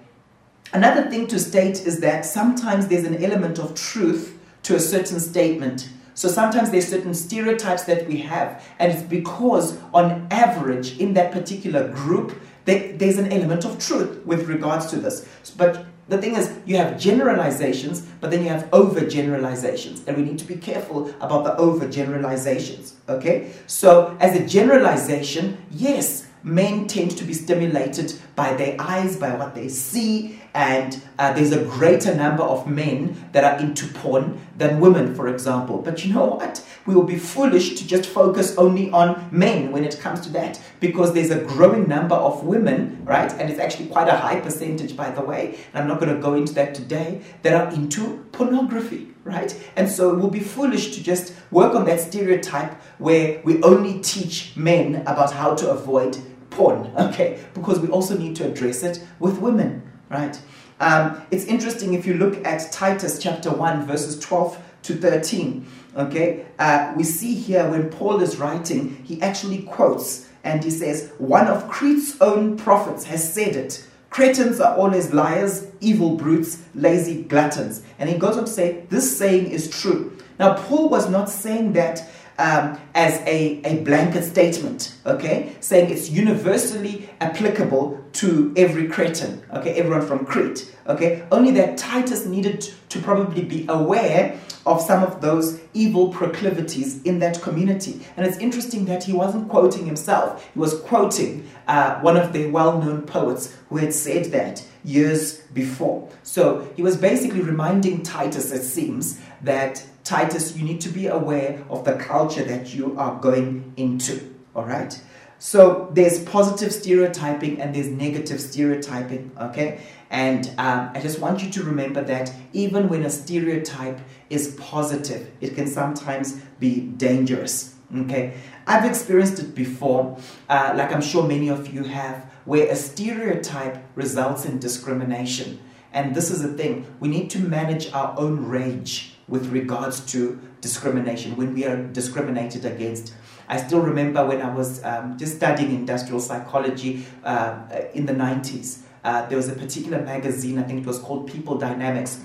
[0.71, 5.19] Another thing to state is that sometimes there's an element of truth to a certain
[5.19, 5.89] statement.
[6.13, 11.31] So sometimes there's certain stereotypes that we have, and it's because, on average, in that
[11.31, 15.27] particular group, there's an element of truth with regards to this.
[15.57, 20.37] But the thing is, you have generalizations, but then you have overgeneralizations, and we need
[20.39, 22.93] to be careful about the overgeneralizations.
[23.07, 23.51] Okay?
[23.65, 29.55] So, as a generalization, yes, men tend to be stimulated by their eyes, by what
[29.55, 34.79] they see, and uh, there's a greater number of men that are into porn than
[34.79, 35.77] women, for example.
[35.79, 36.65] But you know what?
[36.85, 40.59] We will be foolish to just focus only on men when it comes to that,
[40.79, 43.31] because there's a growing number of women, right?
[43.33, 46.21] And it's actually quite a high percentage, by the way, and I'm not going to
[46.21, 49.55] go into that today, that are into pornography, right?
[49.75, 54.01] And so it will be foolish to just work on that stereotype where we only
[54.01, 56.17] teach men about how to avoid
[56.49, 57.39] porn, okay?
[57.53, 60.39] Because we also need to address it with women, right?
[60.79, 66.45] Um, it's interesting if you look at Titus chapter 1, verses 12 to 13, okay?
[66.57, 71.47] Uh, we see here when Paul is writing, he actually quotes and he says, One
[71.47, 73.85] of Crete's own prophets has said it.
[74.09, 77.83] Cretans are always liars, evil brutes, lazy gluttons.
[77.99, 80.17] And he goes on to say, This saying is true.
[80.39, 82.07] Now, Paul was not saying that
[82.39, 85.55] um, as a, a blanket statement, okay?
[85.59, 89.73] Saying it's universally applicable to every Cretan, okay?
[89.73, 91.23] Everyone from Crete, okay?
[91.31, 97.19] Only that Titus needed to probably be aware of some of those evil proclivities in
[97.19, 97.99] that community.
[98.15, 102.49] And it's interesting that he wasn't quoting himself, he was quoting uh, one of the
[102.49, 106.09] well known poets who had said that years before.
[106.23, 111.63] So he was basically reminding Titus, it seems, that Titus, you need to be aware
[111.69, 114.35] of the culture that you are going into.
[114.55, 114.99] All right?
[115.39, 119.79] So there's positive stereotyping and there's negative stereotyping, okay?
[120.09, 125.31] And um, I just want you to remember that even when a stereotype is positive,
[125.39, 128.33] it can sometimes be dangerous, okay?
[128.67, 130.17] I've experienced it before,
[130.49, 135.61] uh, like I'm sure many of you have, where a stereotype results in discrimination.
[135.93, 140.39] And this is the thing we need to manage our own rage with regards to
[140.61, 143.13] discrimination when we are discriminated against.
[143.47, 147.61] I still remember when I was um, just studying industrial psychology uh,
[147.93, 148.81] in the 90s.
[149.03, 152.21] Uh, there was a particular magazine, I think it was called People Dynamics,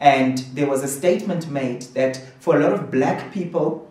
[0.00, 3.88] and there was a statement made that for a lot of black people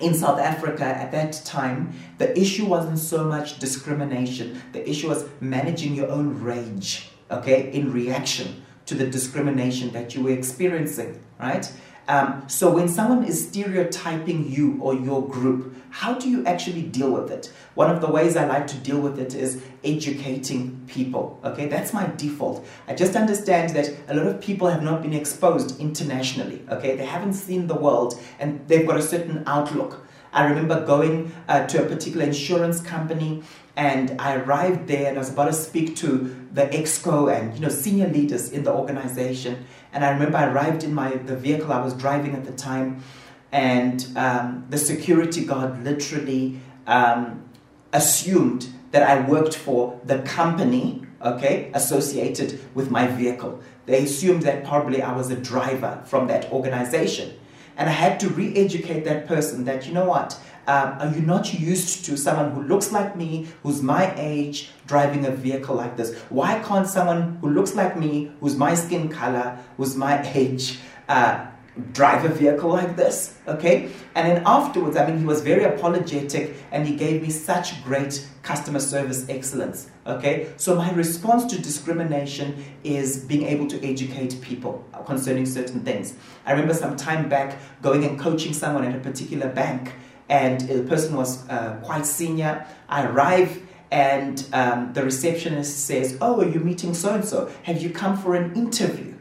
[0.00, 5.26] in South Africa at that time, the issue wasn't so much discrimination, the issue was
[5.40, 11.70] managing your own rage, okay, in reaction to the discrimination that you were experiencing, right?
[12.08, 17.10] Um, so when someone is stereotyping you or your group, how do you actually deal
[17.10, 17.52] with it?
[17.74, 21.38] One of the ways I like to deal with it is educating people.
[21.44, 22.66] Okay, that's my default.
[22.88, 26.62] I just understand that a lot of people have not been exposed internationally.
[26.70, 30.06] Okay, they haven't seen the world and they've got a certain outlook.
[30.32, 33.42] I remember going uh, to a particular insurance company
[33.76, 37.60] and I arrived there and I was about to speak to the exco and you
[37.60, 39.64] know senior leaders in the organization.
[39.92, 43.02] And I remember I arrived in my the vehicle I was driving at the time,
[43.50, 47.44] and um, the security guard literally um,
[47.92, 53.60] assumed that I worked for the company, okay, associated with my vehicle.
[53.86, 57.34] They assumed that probably I was a driver from that organization.
[57.76, 61.22] And I had to re educate that person that, you know what, um, are you
[61.22, 65.96] not used to someone who looks like me, who's my age, driving a vehicle like
[65.96, 66.16] this?
[66.28, 71.46] Why can't someone who looks like me, who's my skin color, who's my age, uh,
[71.92, 73.36] drive a vehicle like this?
[73.48, 73.90] Okay?
[74.14, 78.28] And then afterwards, I mean, he was very apologetic and he gave me such great
[78.42, 79.90] customer service excellence.
[80.06, 80.52] Okay?
[80.58, 86.14] So, my response to discrimination is being able to educate people concerning certain things.
[86.46, 89.92] I remember some time back going and coaching someone at a particular bank
[90.32, 92.66] and the person was uh, quite senior.
[92.88, 93.60] I arrive
[93.90, 97.52] and um, the receptionist says, Oh, are you meeting so and so?
[97.64, 99.14] Have you come for an interview?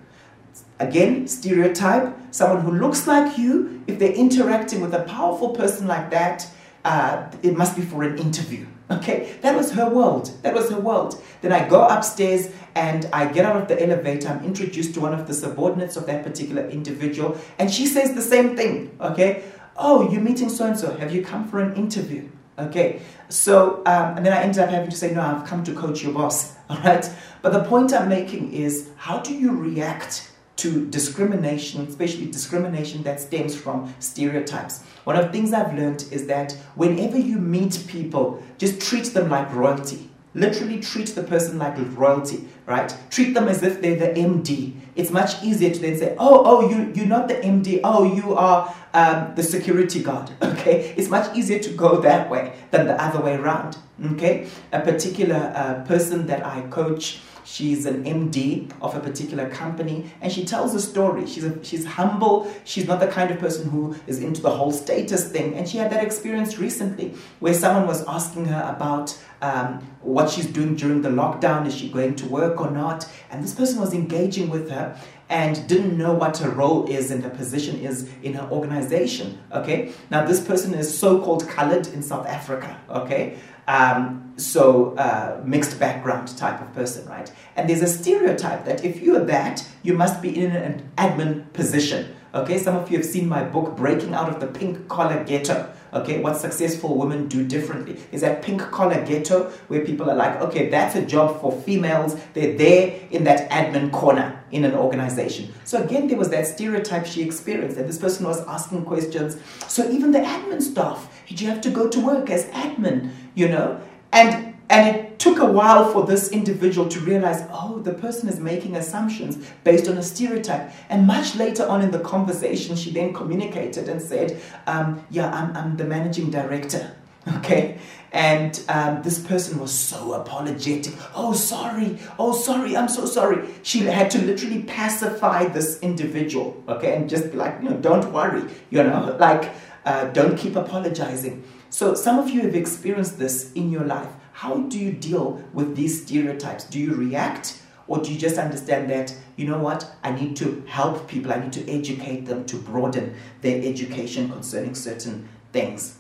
[0.79, 6.09] Again, stereotype someone who looks like you, if they're interacting with a powerful person like
[6.11, 6.47] that,
[6.85, 8.65] uh, it must be for an interview.
[8.91, 10.29] Okay, that was her world.
[10.41, 11.15] That was her world.
[11.39, 14.27] Then I go upstairs and I get out of the elevator.
[14.27, 18.21] I'm introduced to one of the subordinates of that particular individual, and she says the
[18.21, 18.91] same thing.
[18.99, 19.45] Okay,
[19.81, 20.95] oh, you're meeting so and so.
[20.97, 22.29] Have you come for an interview?
[22.59, 25.73] Okay, so um, and then I ended up having to say, no, I've come to
[25.73, 26.55] coach your boss.
[26.69, 27.09] All right,
[27.41, 33.19] but the point I'm making is, how do you react to discrimination, especially discrimination that
[33.19, 34.83] stems from stereotypes?
[35.05, 39.29] One of the things I've learned is that whenever you meet people, just treat them
[39.29, 40.09] like royalty.
[40.33, 42.95] Literally treat the person like royalty, right?
[43.09, 44.75] Treat them as if they're the MD.
[44.95, 47.79] It's much easier to then say, oh, oh, you, you're not the MD.
[47.83, 50.31] Oh, you are um, the security guard.
[50.61, 53.77] Okay, it's much easier to go that way than the other way around.
[54.13, 57.19] Okay, a particular uh, person that I coach
[57.51, 61.27] She's an MD of a particular company and she tells a story.
[61.27, 62.49] She's, a, she's humble.
[62.63, 65.55] She's not the kind of person who is into the whole status thing.
[65.55, 70.45] And she had that experience recently where someone was asking her about um, what she's
[70.45, 71.67] doing during the lockdown.
[71.67, 73.05] Is she going to work or not?
[73.29, 74.97] And this person was engaging with her
[75.31, 79.39] and didn't know what her role is and her position is in her organization.
[79.53, 82.79] Okay, now this person is so called colored in South Africa.
[82.89, 83.37] Okay,
[83.71, 87.31] um, so uh, mixed background type of person, right?
[87.55, 92.15] And there's a stereotype that if you're that, you must be in an admin position.
[92.33, 95.71] Okay, some of you have seen my book, Breaking Out of the Pink Collar Ghetto.
[95.93, 100.39] Okay, what successful women do differently is that pink collar ghetto where people are like,
[100.39, 102.17] okay, that's a job for females.
[102.33, 105.53] They're there in that admin corner in an organization.
[105.65, 109.35] So again, there was that stereotype she experienced, and this person was asking questions.
[109.67, 113.09] So even the admin staff, did you have to go to work as admin?
[113.35, 113.79] You know,
[114.11, 118.39] and and it took a while for this individual to realize, oh, the person is
[118.39, 120.71] making assumptions based on a stereotype.
[120.89, 125.55] And much later on in the conversation, she then communicated and said, um, yeah, I'm,
[125.55, 126.95] I'm the managing director.
[127.37, 127.77] Okay.
[128.11, 130.91] And um, this person was so apologetic.
[131.13, 131.99] Oh, sorry.
[132.17, 132.75] Oh, sorry.
[132.75, 133.47] I'm so sorry.
[133.61, 136.61] She had to literally pacify this individual.
[136.67, 136.95] Okay.
[136.95, 138.43] And just be like, you know, don't worry.
[138.71, 139.51] You know, like,
[139.85, 141.43] uh, don't keep apologizing.
[141.69, 144.09] So, some of you have experienced this in your life.
[144.33, 146.65] How do you deal with these stereotypes?
[146.65, 150.63] Do you react or do you just understand that, you know what, I need to
[150.65, 155.97] help people, I need to educate them to broaden their education concerning certain things?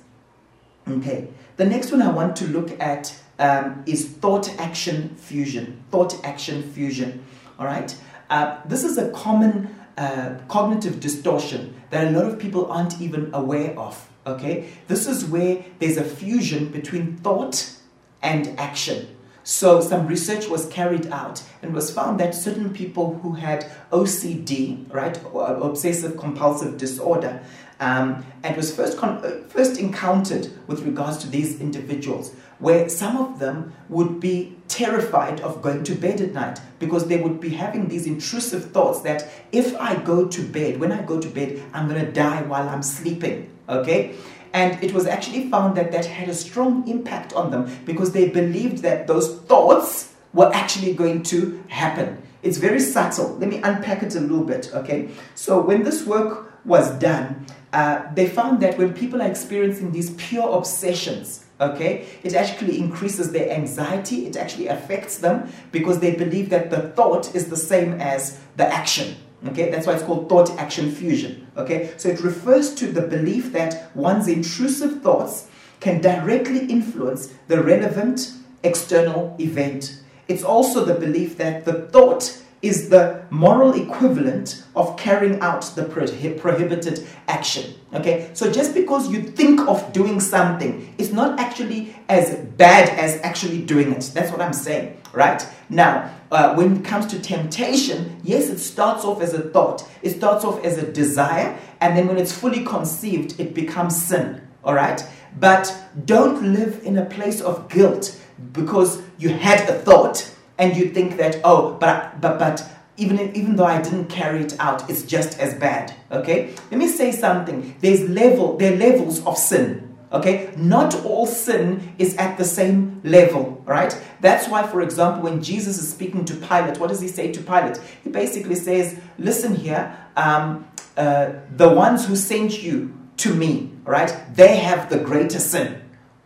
[0.87, 1.27] Okay,
[1.57, 5.83] the next one I want to look at um, is thought action fusion.
[5.91, 7.25] Thought action fusion.
[7.59, 7.93] All right,
[8.29, 13.29] uh, this is a common uh, cognitive distortion that a lot of people aren't even
[13.33, 14.09] aware of.
[14.25, 14.69] Okay?
[14.87, 17.75] This is where there's a fusion between thought
[18.21, 19.17] and action.
[19.43, 24.93] So, some research was carried out and was found that certain people who had OCD,
[24.93, 27.41] right, obsessive compulsive disorder,
[27.81, 33.39] um, and was first, uh, first encountered with regards to these individuals, where some of
[33.39, 37.87] them would be terrified of going to bed at night because they would be having
[37.87, 41.89] these intrusive thoughts that if I go to bed, when I go to bed, I'm
[41.89, 43.49] going to die while I'm sleeping.
[43.67, 44.15] Okay?
[44.53, 48.29] And it was actually found that that had a strong impact on them because they
[48.29, 52.21] believed that those thoughts were actually going to happen.
[52.43, 53.37] It's very subtle.
[53.37, 55.09] Let me unpack it a little bit, okay?
[55.35, 60.11] So, when this work was done, uh, they found that when people are experiencing these
[60.11, 66.49] pure obsessions, okay, it actually increases their anxiety, it actually affects them because they believe
[66.49, 69.15] that the thought is the same as the action.
[69.47, 71.47] Okay, that's why it's called thought action fusion.
[71.57, 75.47] Okay, so it refers to the belief that one's intrusive thoughts
[75.79, 80.03] can directly influence the relevant external event.
[80.27, 85.83] It's also the belief that the thought is the moral equivalent of carrying out the
[85.83, 87.73] prohibited action.
[87.93, 93.19] Okay, so just because you think of doing something, it's not actually as bad as
[93.21, 94.11] actually doing it.
[94.13, 95.45] That's what I'm saying, right?
[95.69, 100.11] Now, uh, when it comes to temptation, yes, it starts off as a thought, it
[100.11, 104.73] starts off as a desire, and then when it's fully conceived, it becomes sin, all
[104.73, 105.05] right?
[105.39, 108.17] But don't live in a place of guilt
[108.53, 110.30] because you had a thought
[110.61, 112.63] and you think that oh but but but
[112.97, 116.53] even even though I didn't carry it out it's just as bad okay?
[116.69, 117.75] Let me say something.
[117.79, 120.53] There's level there are levels of sin okay?
[120.55, 123.99] Not all sin is at the same level right?
[124.21, 127.41] That's why for example when jesus is speaking to pilate what does he say to
[127.41, 127.77] pilate?
[128.03, 134.13] He basically says listen here um, uh, the ones who sent you to me right
[134.35, 135.81] they have the greater sin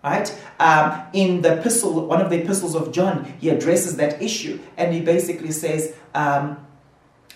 [0.05, 0.39] right?
[0.59, 4.93] Um, in the epistle, one of the epistles of John, he addresses that issue and
[4.93, 6.65] he basically says, um,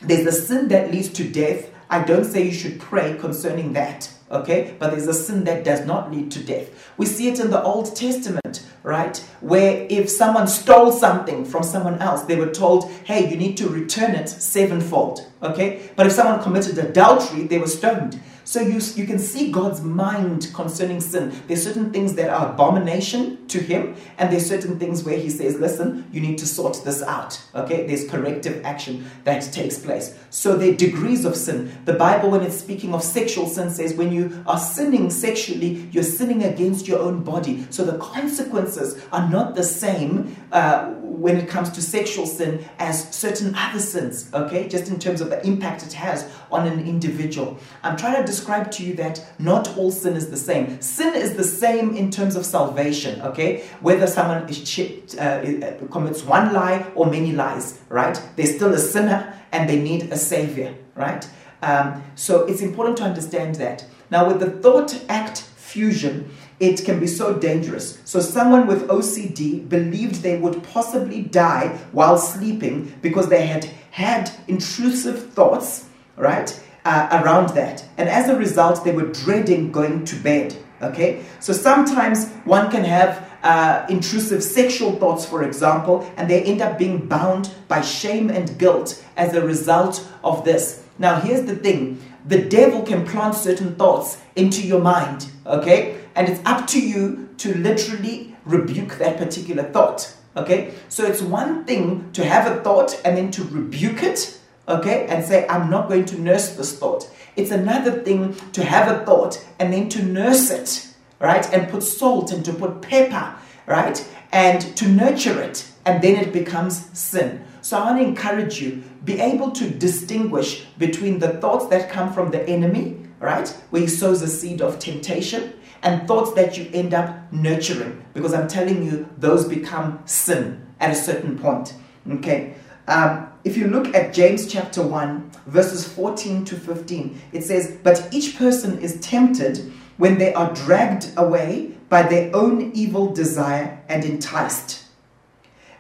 [0.01, 1.71] There's a sin that leads to death.
[1.89, 4.75] I don't say you should pray concerning that, okay?
[4.77, 6.69] But there's a sin that does not lead to death.
[6.97, 9.17] We see it in the Old Testament, right?
[9.41, 13.67] Where if someone stole something from someone else, they were told, hey, you need to
[13.67, 15.89] return it sevenfold, okay?
[15.95, 18.21] But if someone committed adultery, they were stoned.
[18.49, 21.39] So you, you can see God's mind concerning sin.
[21.45, 25.59] There's certain things that are abomination to him, and there's certain things where he says,
[25.59, 27.39] listen, you need to sort this out.
[27.53, 27.85] Okay?
[27.85, 30.17] There's corrective action that takes place.
[30.31, 31.71] So there are degrees of sin.
[31.85, 36.03] The Bible, when it's speaking of sexual sin, says when you are sinning sexually, you're
[36.03, 37.67] sinning against your own body.
[37.69, 43.13] So the consequences are not the same uh, when it comes to sexual sin as
[43.13, 44.67] certain other sins, okay?
[44.67, 47.59] Just in terms of the impact it has on an individual.
[47.83, 50.81] I'm trying to describe to you that not all sin is the same.
[50.81, 53.63] Sin is the same in terms of salvation, okay?
[53.81, 58.21] Whether someone is chipped, uh, uh, commits one lie or many lies, right?
[58.35, 61.27] They're still a sinner and they need a savior, right?
[61.61, 63.85] Um, so it's important to understand that.
[64.09, 67.99] Now, with the thought act fusion, it can be so dangerous.
[68.05, 74.31] So, someone with OCD believed they would possibly die while sleeping because they had had
[74.47, 75.85] intrusive thoughts,
[76.17, 76.49] right,
[76.89, 77.85] uh, around that.
[77.97, 80.55] And as a result, they were dreading going to bed.
[80.81, 81.23] Okay?
[81.39, 86.79] So, sometimes one can have uh, intrusive sexual thoughts, for example, and they end up
[86.79, 90.83] being bound by shame and guilt as a result of this.
[90.97, 95.97] Now, here's the thing the devil can plant certain thoughts into your mind, okay?
[96.15, 100.13] And it's up to you to literally rebuke that particular thought.
[100.35, 100.73] Okay?
[100.89, 104.38] So it's one thing to have a thought and then to rebuke it,
[104.69, 107.09] okay, and say, I'm not going to nurse this thought.
[107.35, 111.51] It's another thing to have a thought and then to nurse it, right?
[111.53, 114.05] And put salt and to put pepper, right?
[114.31, 117.45] And to nurture it, and then it becomes sin.
[117.61, 122.13] So I want to encourage you, be able to distinguish between the thoughts that come
[122.13, 123.47] from the enemy, right?
[123.69, 128.33] Where he sows a seed of temptation and thoughts that you end up nurturing because
[128.33, 131.73] I'm telling you, those become sin at a certain point.
[132.09, 132.55] Okay.
[132.87, 138.07] Um, if you look at James chapter 1, verses 14 to 15, it says, But
[138.11, 144.03] each person is tempted when they are dragged away by their own evil desire and
[144.03, 144.85] enticed.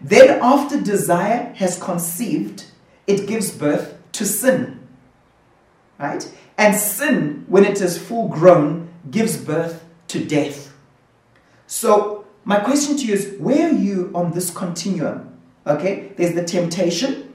[0.01, 2.65] Then, after desire has conceived,
[3.07, 4.79] it gives birth to sin.
[5.97, 6.31] Right?
[6.57, 10.73] And sin, when it is full grown, gives birth to death.
[11.67, 15.37] So, my question to you is where are you on this continuum?
[15.67, 17.28] Okay, there's the temptation,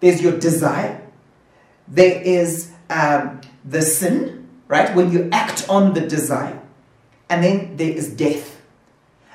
[0.00, 1.00] there's your desire,
[1.88, 4.94] there is um, the sin, right?
[4.94, 6.60] When you act on the desire,
[7.28, 8.60] and then there is death.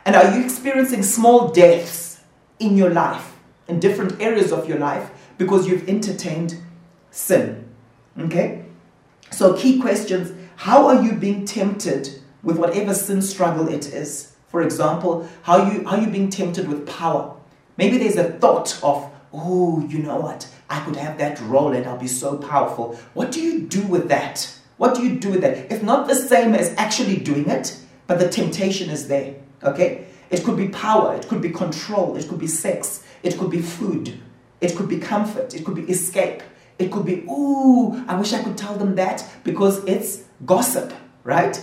[0.05, 2.21] And are you experiencing small deaths
[2.59, 3.35] in your life,
[3.67, 6.55] in different areas of your life, because you've entertained
[7.11, 7.67] sin?
[8.17, 8.65] Okay?
[9.31, 14.35] So, key questions how are you being tempted with whatever sin struggle it is?
[14.49, 17.35] For example, how you are you being tempted with power?
[17.77, 20.47] Maybe there's a thought of, oh, you know what?
[20.69, 22.99] I could have that role and I'll be so powerful.
[23.13, 24.51] What do you do with that?
[24.77, 25.71] What do you do with that?
[25.71, 27.77] It's not the same as actually doing it,
[28.07, 29.35] but the temptation is there.
[29.63, 30.05] Okay?
[30.29, 33.61] It could be power, it could be control, it could be sex, it could be
[33.61, 34.19] food,
[34.61, 36.43] it could be comfort, it could be escape,
[36.77, 41.59] it could be, ooh, I wish I could tell them that because it's gossip, right?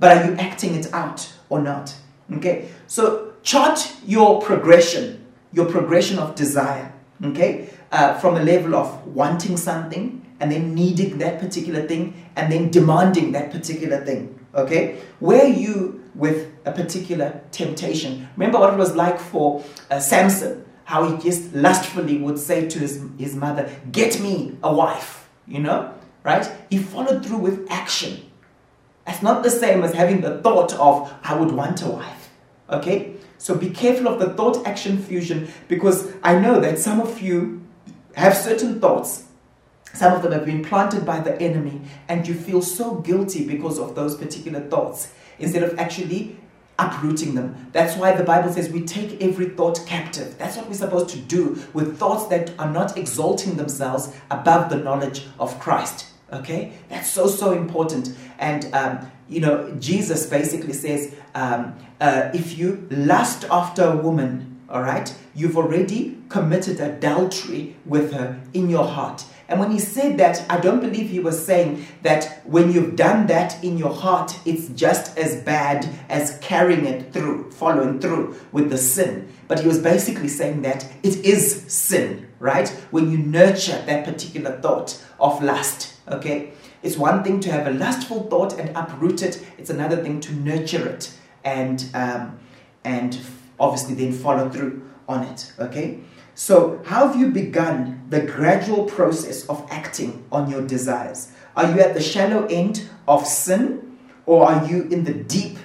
[0.00, 1.94] But are you acting it out or not?
[2.32, 2.68] Okay?
[2.86, 6.92] So chart your progression, your progression of desire,
[7.24, 7.70] okay?
[7.92, 12.70] Uh, from a level of wanting something and then needing that particular thing and then
[12.70, 14.98] demanding that particular thing, okay?
[15.20, 18.28] Where you with a particular temptation.
[18.36, 22.78] Remember what it was like for uh, Samson, how he just lustfully would say to
[22.78, 25.92] his, his mother, Get me a wife, you know,
[26.24, 26.50] right?
[26.70, 28.22] He followed through with action.
[29.04, 32.30] That's not the same as having the thought of, I would want a wife,
[32.70, 33.15] okay?
[33.38, 37.62] So be careful of the thought action fusion because I know that some of you
[38.14, 39.26] have certain thoughts
[39.96, 43.78] some of them have been planted by the enemy, and you feel so guilty because
[43.78, 46.36] of those particular thoughts instead of actually
[46.78, 47.70] uprooting them.
[47.72, 50.36] That's why the Bible says we take every thought captive.
[50.36, 54.76] That's what we're supposed to do with thoughts that are not exalting themselves above the
[54.76, 56.08] knowledge of Christ.
[56.30, 56.74] Okay?
[56.90, 58.14] That's so, so important.
[58.38, 64.60] And, um, you know, Jesus basically says um, uh, if you lust after a woman,
[64.68, 69.24] all right, you've already committed adultery with her in your heart.
[69.48, 73.28] And when he said that, I don't believe he was saying that when you've done
[73.28, 78.70] that in your heart, it's just as bad as carrying it through, following through with
[78.70, 79.32] the sin.
[79.46, 82.68] But he was basically saying that it is sin, right?
[82.90, 86.52] When you nurture that particular thought of lust, okay?
[86.82, 90.32] It's one thing to have a lustful thought and uproot it, it's another thing to
[90.32, 91.12] nurture it
[91.44, 92.38] and, um,
[92.84, 93.18] and
[93.58, 96.00] obviously then follow through on it, okay?
[96.34, 101.32] So, how have you begun the gradual process of acting on your desires?
[101.56, 103.96] Are you at the shallow end of sin,
[104.26, 105.56] or are you in the deep,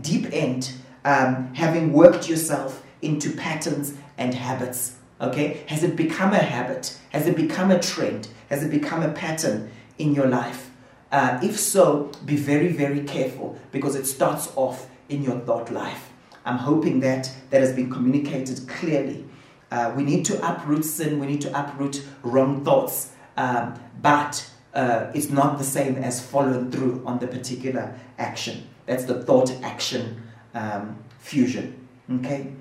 [0.00, 0.72] deep end,
[1.04, 4.96] um, having worked yourself into patterns and habits?
[5.20, 6.98] Okay, has it become a habit?
[7.10, 8.28] Has it become a trend?
[8.50, 10.70] Has it become a pattern in your life?
[11.10, 16.10] Uh, if so, be very, very careful because it starts off in your thought life.
[16.44, 19.24] I'm hoping that that has been communicated clearly
[19.70, 25.10] uh, we need to uproot sin, we need to uproot wrong thoughts, um, but uh,
[25.14, 28.66] it's not the same as following through on the particular action.
[28.86, 30.22] That's the thought action
[30.54, 31.86] um, fusion.
[32.10, 32.52] Okay?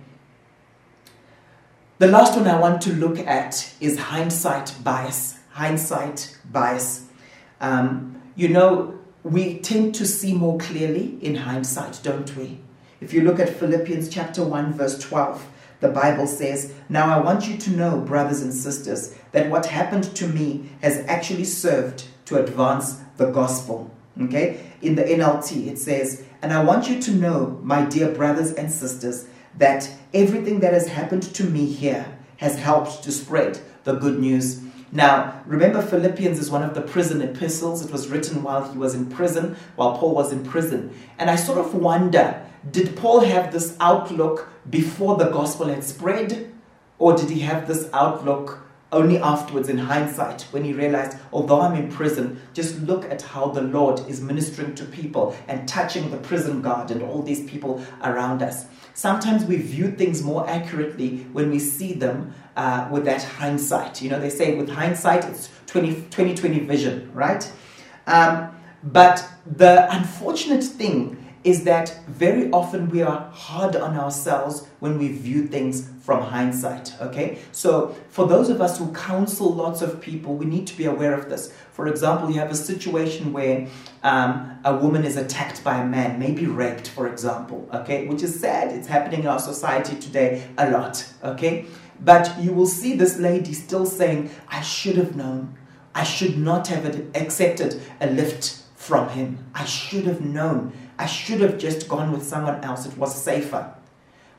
[2.00, 5.40] The last one I want to look at is hindsight bias.
[5.52, 7.07] Hindsight bias.
[7.62, 12.60] Um, you know, we tend to see more clearly in hindsight, don't we?
[13.02, 15.46] If you look at Philippians chapter 1, verse 12,
[15.80, 20.16] the Bible says, Now I want you to know, brothers and sisters, that what happened
[20.16, 23.92] to me has actually served to advance the gospel.
[24.22, 24.60] Okay?
[24.82, 28.72] In the NLT, it says, And I want you to know, my dear brothers and
[28.72, 29.28] sisters,
[29.58, 34.62] that everything that has happened to me here has helped to spread the good news.
[34.92, 37.86] Now, remember, Philippians is one of the prison epistles.
[37.86, 40.96] It was written while he was in prison, while Paul was in prison.
[41.18, 46.54] And I sort of wonder did Paul have this outlook before the gospel had spread?
[47.00, 51.76] Or did he have this outlook only afterwards in hindsight when he realized, although I'm
[51.76, 56.18] in prison, just look at how the Lord is ministering to people and touching the
[56.18, 58.66] prison guard and all these people around us.
[58.94, 64.02] Sometimes we view things more accurately when we see them uh, with that hindsight.
[64.02, 67.52] You know, they say with hindsight, it's 20, 2020 vision, right?
[68.08, 74.98] Um, but the unfortunate thing is that very often we are hard on ourselves when
[74.98, 76.94] we view things from hindsight.
[77.02, 77.38] Okay?
[77.52, 81.14] So, for those of us who counsel lots of people, we need to be aware
[81.14, 81.54] of this.
[81.74, 83.68] For example, you have a situation where
[84.04, 88.08] um, a woman is attacked by a man, maybe raped, for example, okay?
[88.08, 88.74] Which is sad.
[88.74, 91.66] It's happening in our society today a lot, okay?
[92.00, 95.58] But you will see this lady still saying, I should have known.
[95.94, 96.86] I should not have
[97.16, 99.46] accepted a lift from him.
[99.54, 100.72] I should have known.
[101.00, 102.86] I should have just gone with someone else.
[102.86, 103.74] It was safer.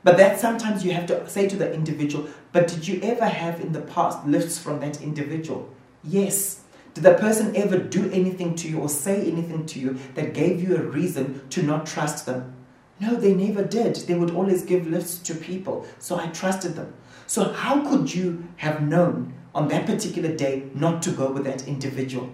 [0.04, 3.60] But that sometimes you have to say to the individual, but did you ever have
[3.60, 5.68] in the past lifts from that individual?
[6.04, 6.60] Yes.
[6.94, 10.62] Did the person ever do anything to you or say anything to you that gave
[10.62, 12.54] you a reason to not trust them?
[13.00, 13.94] No, they never did.
[13.96, 15.86] They would always give lifts to people.
[15.98, 16.94] So I trusted them.
[17.26, 21.68] So, how could you have known on that particular day not to go with that
[21.68, 22.30] individual?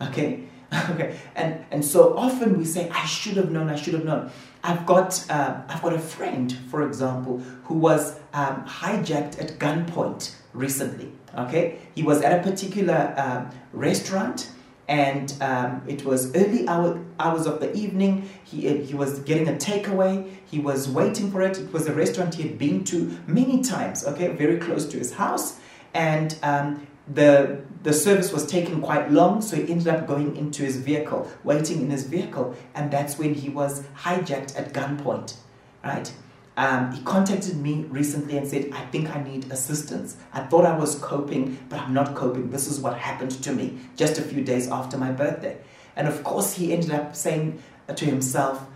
[0.00, 0.48] Okay?
[0.90, 1.18] okay.
[1.34, 4.30] And, and so often we say, I should have known, I should have known.
[4.64, 10.34] I've got, uh, I've got a friend, for example, who was um, hijacked at gunpoint
[10.54, 11.12] recently.
[11.36, 11.78] Okay?
[11.94, 14.50] He was at a particular um, restaurant
[14.88, 18.28] and um, it was early hour, hours of the evening.
[18.44, 20.30] He, uh, he was getting a takeaway.
[20.50, 21.58] He was waiting for it.
[21.58, 25.14] It was a restaurant he had been to many times, okay, very close to his
[25.14, 25.58] house.
[25.94, 30.62] And um, the, the service was taking quite long, so he ended up going into
[30.62, 35.34] his vehicle, waiting in his vehicle, and that's when he was hijacked at gunpoint,
[35.82, 36.12] right?
[36.56, 40.16] Um, he contacted me recently and said, I think I need assistance.
[40.32, 42.50] I thought I was coping, but I'm not coping.
[42.50, 45.56] This is what happened to me just a few days after my birthday.
[45.96, 47.62] And of course, he ended up saying
[47.94, 48.66] to himself,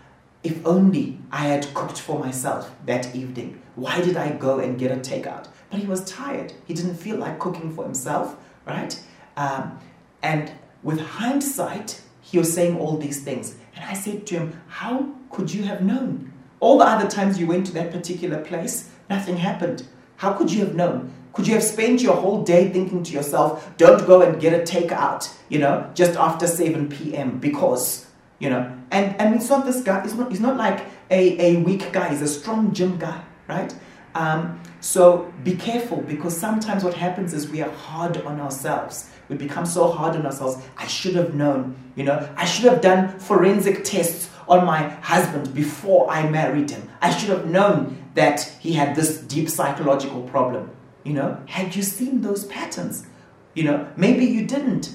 [0.42, 3.62] If only I had cooked for myself that evening.
[3.74, 5.48] Why did I go and get a takeout?
[5.70, 6.54] But he was tired.
[6.64, 8.36] He didn't feel like cooking for himself,
[8.66, 9.00] right?
[9.36, 9.78] Um,
[10.22, 10.52] and
[10.82, 13.56] with hindsight, he was saying all these things.
[13.74, 16.32] And I said to him, How could you have known?
[16.60, 19.86] All the other times you went to that particular place, nothing happened.
[20.16, 21.12] How could you have known?
[21.34, 24.62] Could you have spent your whole day thinking to yourself, don't go and get a
[24.62, 27.38] takeout, you know, just after 7 p.m.
[27.38, 28.06] because,
[28.38, 31.56] you know, and, and it's not this guy, it's not, he's not like a, a
[31.56, 33.74] weak guy, he's a strong gym guy, right?
[34.14, 39.10] Um, so be careful because sometimes what happens is we are hard on ourselves.
[39.28, 40.64] We become so hard on ourselves.
[40.76, 45.52] I should have known, you know, I should have done forensic tests on my husband
[45.52, 46.88] before I married him.
[47.02, 50.70] I should have known that he had this deep psychological problem.
[51.02, 53.08] You know, had you seen those patterns?
[53.54, 54.94] You know, maybe you didn't,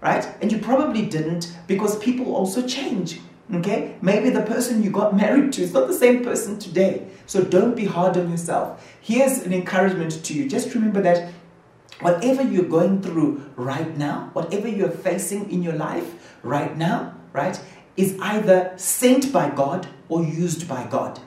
[0.00, 0.24] right?
[0.42, 3.18] And you probably didn't because people also change.
[3.52, 3.96] Okay?
[4.00, 7.08] Maybe the person you got married to is not the same person today.
[7.26, 8.86] So don't be hard on yourself.
[9.00, 10.48] Here's an encouragement to you.
[10.48, 11.32] Just remember that
[12.00, 17.60] whatever you're going through right now, whatever you're facing in your life right now, right,
[17.96, 21.20] is either sent by God or used by God.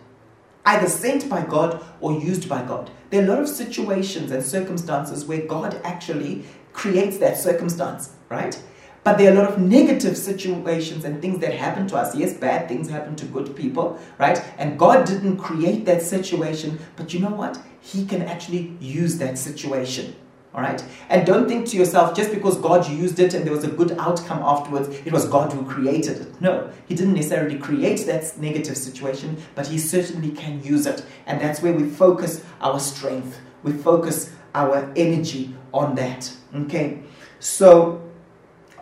[0.65, 2.91] Either sent by God or used by God.
[3.09, 6.43] There are a lot of situations and circumstances where God actually
[6.73, 8.61] creates that circumstance, right?
[9.07, 12.13] But there are a lot of negative situations and things that happen to us.
[12.13, 14.43] Yes, bad things happen to good people, right?
[14.57, 17.57] And God didn't create that situation, but you know what?
[17.79, 20.13] He can actually use that situation.
[20.53, 20.83] All right?
[21.07, 23.93] And don't think to yourself, just because God used it and there was a good
[23.93, 26.41] outcome afterwards, it was God who created it.
[26.41, 31.05] No, He didn't necessarily create that negative situation, but He certainly can use it.
[31.27, 36.29] And that's where we focus our strength, we focus our energy on that.
[36.53, 37.03] Okay?
[37.39, 38.01] So,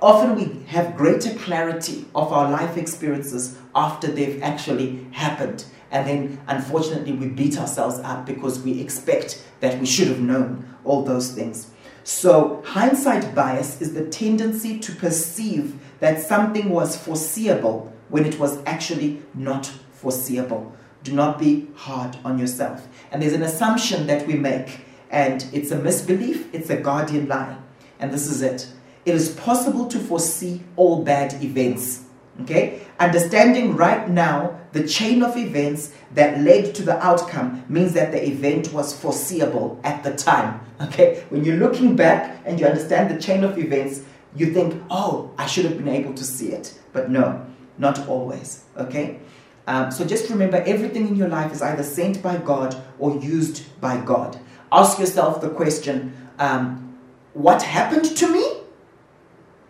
[0.01, 5.65] often we have greater clarity of our life experiences after they've actually happened.
[5.91, 10.75] And then, unfortunately, we beat ourselves up because we expect that we should have known
[10.83, 11.71] all those things.
[12.03, 18.59] So, hindsight bias is the tendency to perceive that something was foreseeable when it was
[18.65, 20.75] actually not foreseeable.
[21.03, 22.87] Do not be hard on yourself.
[23.11, 27.57] And there's an assumption that we make, and it's a misbelief, it's a guardian lie.
[27.99, 28.67] And this is it
[29.05, 32.03] it is possible to foresee all bad events.
[32.41, 32.81] Okay?
[32.99, 38.27] Understanding right now the chain of events that led to the outcome means that the
[38.27, 40.59] event was foreseeable at the time.
[40.81, 41.23] Okay?
[41.29, 44.01] When you're looking back and you understand the chain of events,
[44.35, 46.77] you think, oh, I should have been able to see it.
[46.91, 47.45] But no,
[47.77, 48.65] not always.
[48.75, 49.19] Okay?
[49.67, 53.63] Um, so just remember everything in your life is either sent by God or used
[53.79, 54.37] by God.
[54.71, 56.97] Ask yourself the question um,
[57.33, 58.64] what happened to me?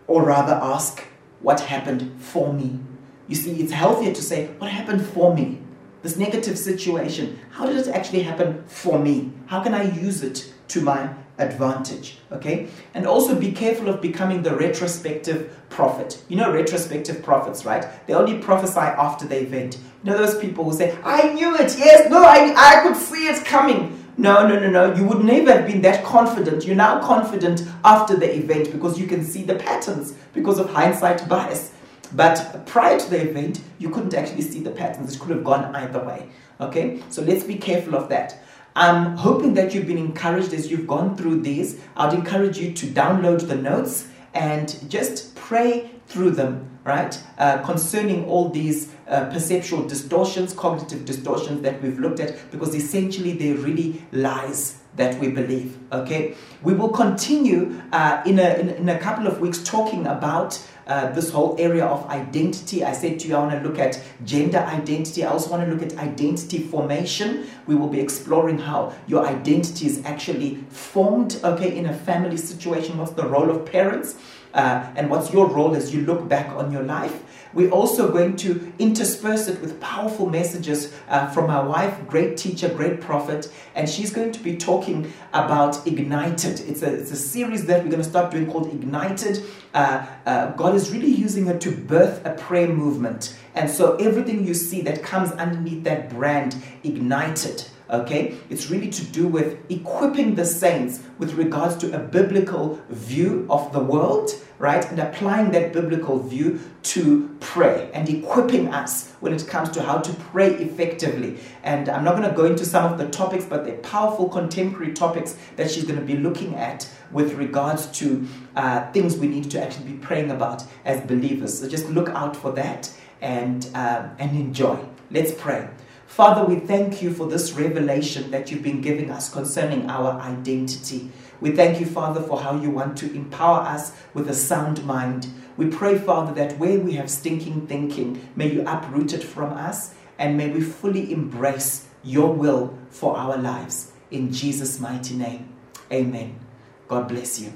[0.08, 1.03] Or rather ask,
[1.41, 2.80] What happened for me?
[3.28, 5.60] You see, it's healthier to say, What happened for me?
[6.06, 9.32] This negative situation, how did it actually happen for me?
[9.47, 12.20] How can I use it to my advantage?
[12.32, 12.68] Okay?
[12.93, 16.22] And also be careful of becoming the retrospective prophet.
[16.28, 17.88] You know, retrospective prophets, right?
[18.06, 19.80] They only prophesy after the event.
[20.03, 23.28] You know, those people who say, I knew it, yes, no, I, I could see
[23.28, 24.05] it coming.
[24.18, 24.95] No, no, no, no.
[24.95, 26.66] You would never have been that confident.
[26.66, 31.28] You're now confident after the event because you can see the patterns because of hindsight
[31.28, 31.74] bias.
[32.13, 35.16] But prior to the event, you couldn't actually see the patterns.
[35.16, 36.30] It could have gone either way.
[36.61, 37.03] Okay?
[37.09, 38.39] So let's be careful of that.
[38.78, 41.82] I'm hoping that you've been encouraged as you've gone through these.
[41.97, 47.20] I'd encourage you to download the notes and just pray through them, right?
[47.38, 53.34] Uh, concerning all these uh, perceptual distortions, cognitive distortions that we've looked at, because essentially
[53.34, 55.78] they're really lies that we believe.
[55.91, 60.62] Okay, we will continue uh, in, a, in, in, a couple of weeks talking about
[60.88, 62.84] uh, this whole area of identity.
[62.84, 65.24] I said to you, I want to look at gender identity.
[65.24, 67.47] I also want to look at identity formation.
[67.68, 72.97] We will be exploring how your identity is actually formed, okay, in a family situation.
[72.97, 74.16] What's the role of parents?
[74.56, 77.22] Uh, and what's your role as you look back on your life?
[77.53, 82.68] We're also going to intersperse it with powerful messages uh, from my wife, great teacher,
[82.68, 86.60] great prophet, and she's going to be talking about Ignited.
[86.62, 89.43] It's a, it's a series that we're going to start doing called Ignited.
[89.74, 93.38] Uh, uh, God is really using it to birth a prayer movement.
[93.53, 99.04] And so everything you see that comes underneath that brand, Ignited, okay it's really to
[99.06, 104.90] do with equipping the saints with regards to a biblical view of the world right?
[104.90, 109.98] And applying that biblical view to pray and equipping us when it comes to how
[110.00, 111.38] to pray effectively.
[111.64, 114.94] And I'm not going to go into some of the topics, but they're powerful contemporary
[114.94, 119.50] topics that she's going to be looking at with regards to uh, things we need
[119.52, 121.60] to actually be praying about as believers.
[121.60, 124.80] So just look out for that and, um, and enjoy.
[125.12, 125.68] Let's pray.
[126.16, 131.11] Father, we thank you for this revelation that you've been giving us concerning our identity.
[131.41, 135.28] We thank you, Father, for how you want to empower us with a sound mind.
[135.57, 139.93] We pray, Father, that where we have stinking thinking, may you uproot it from us
[140.18, 143.91] and may we fully embrace your will for our lives.
[144.09, 145.49] In Jesus' mighty name,
[145.91, 146.39] amen.
[146.88, 147.51] God bless you.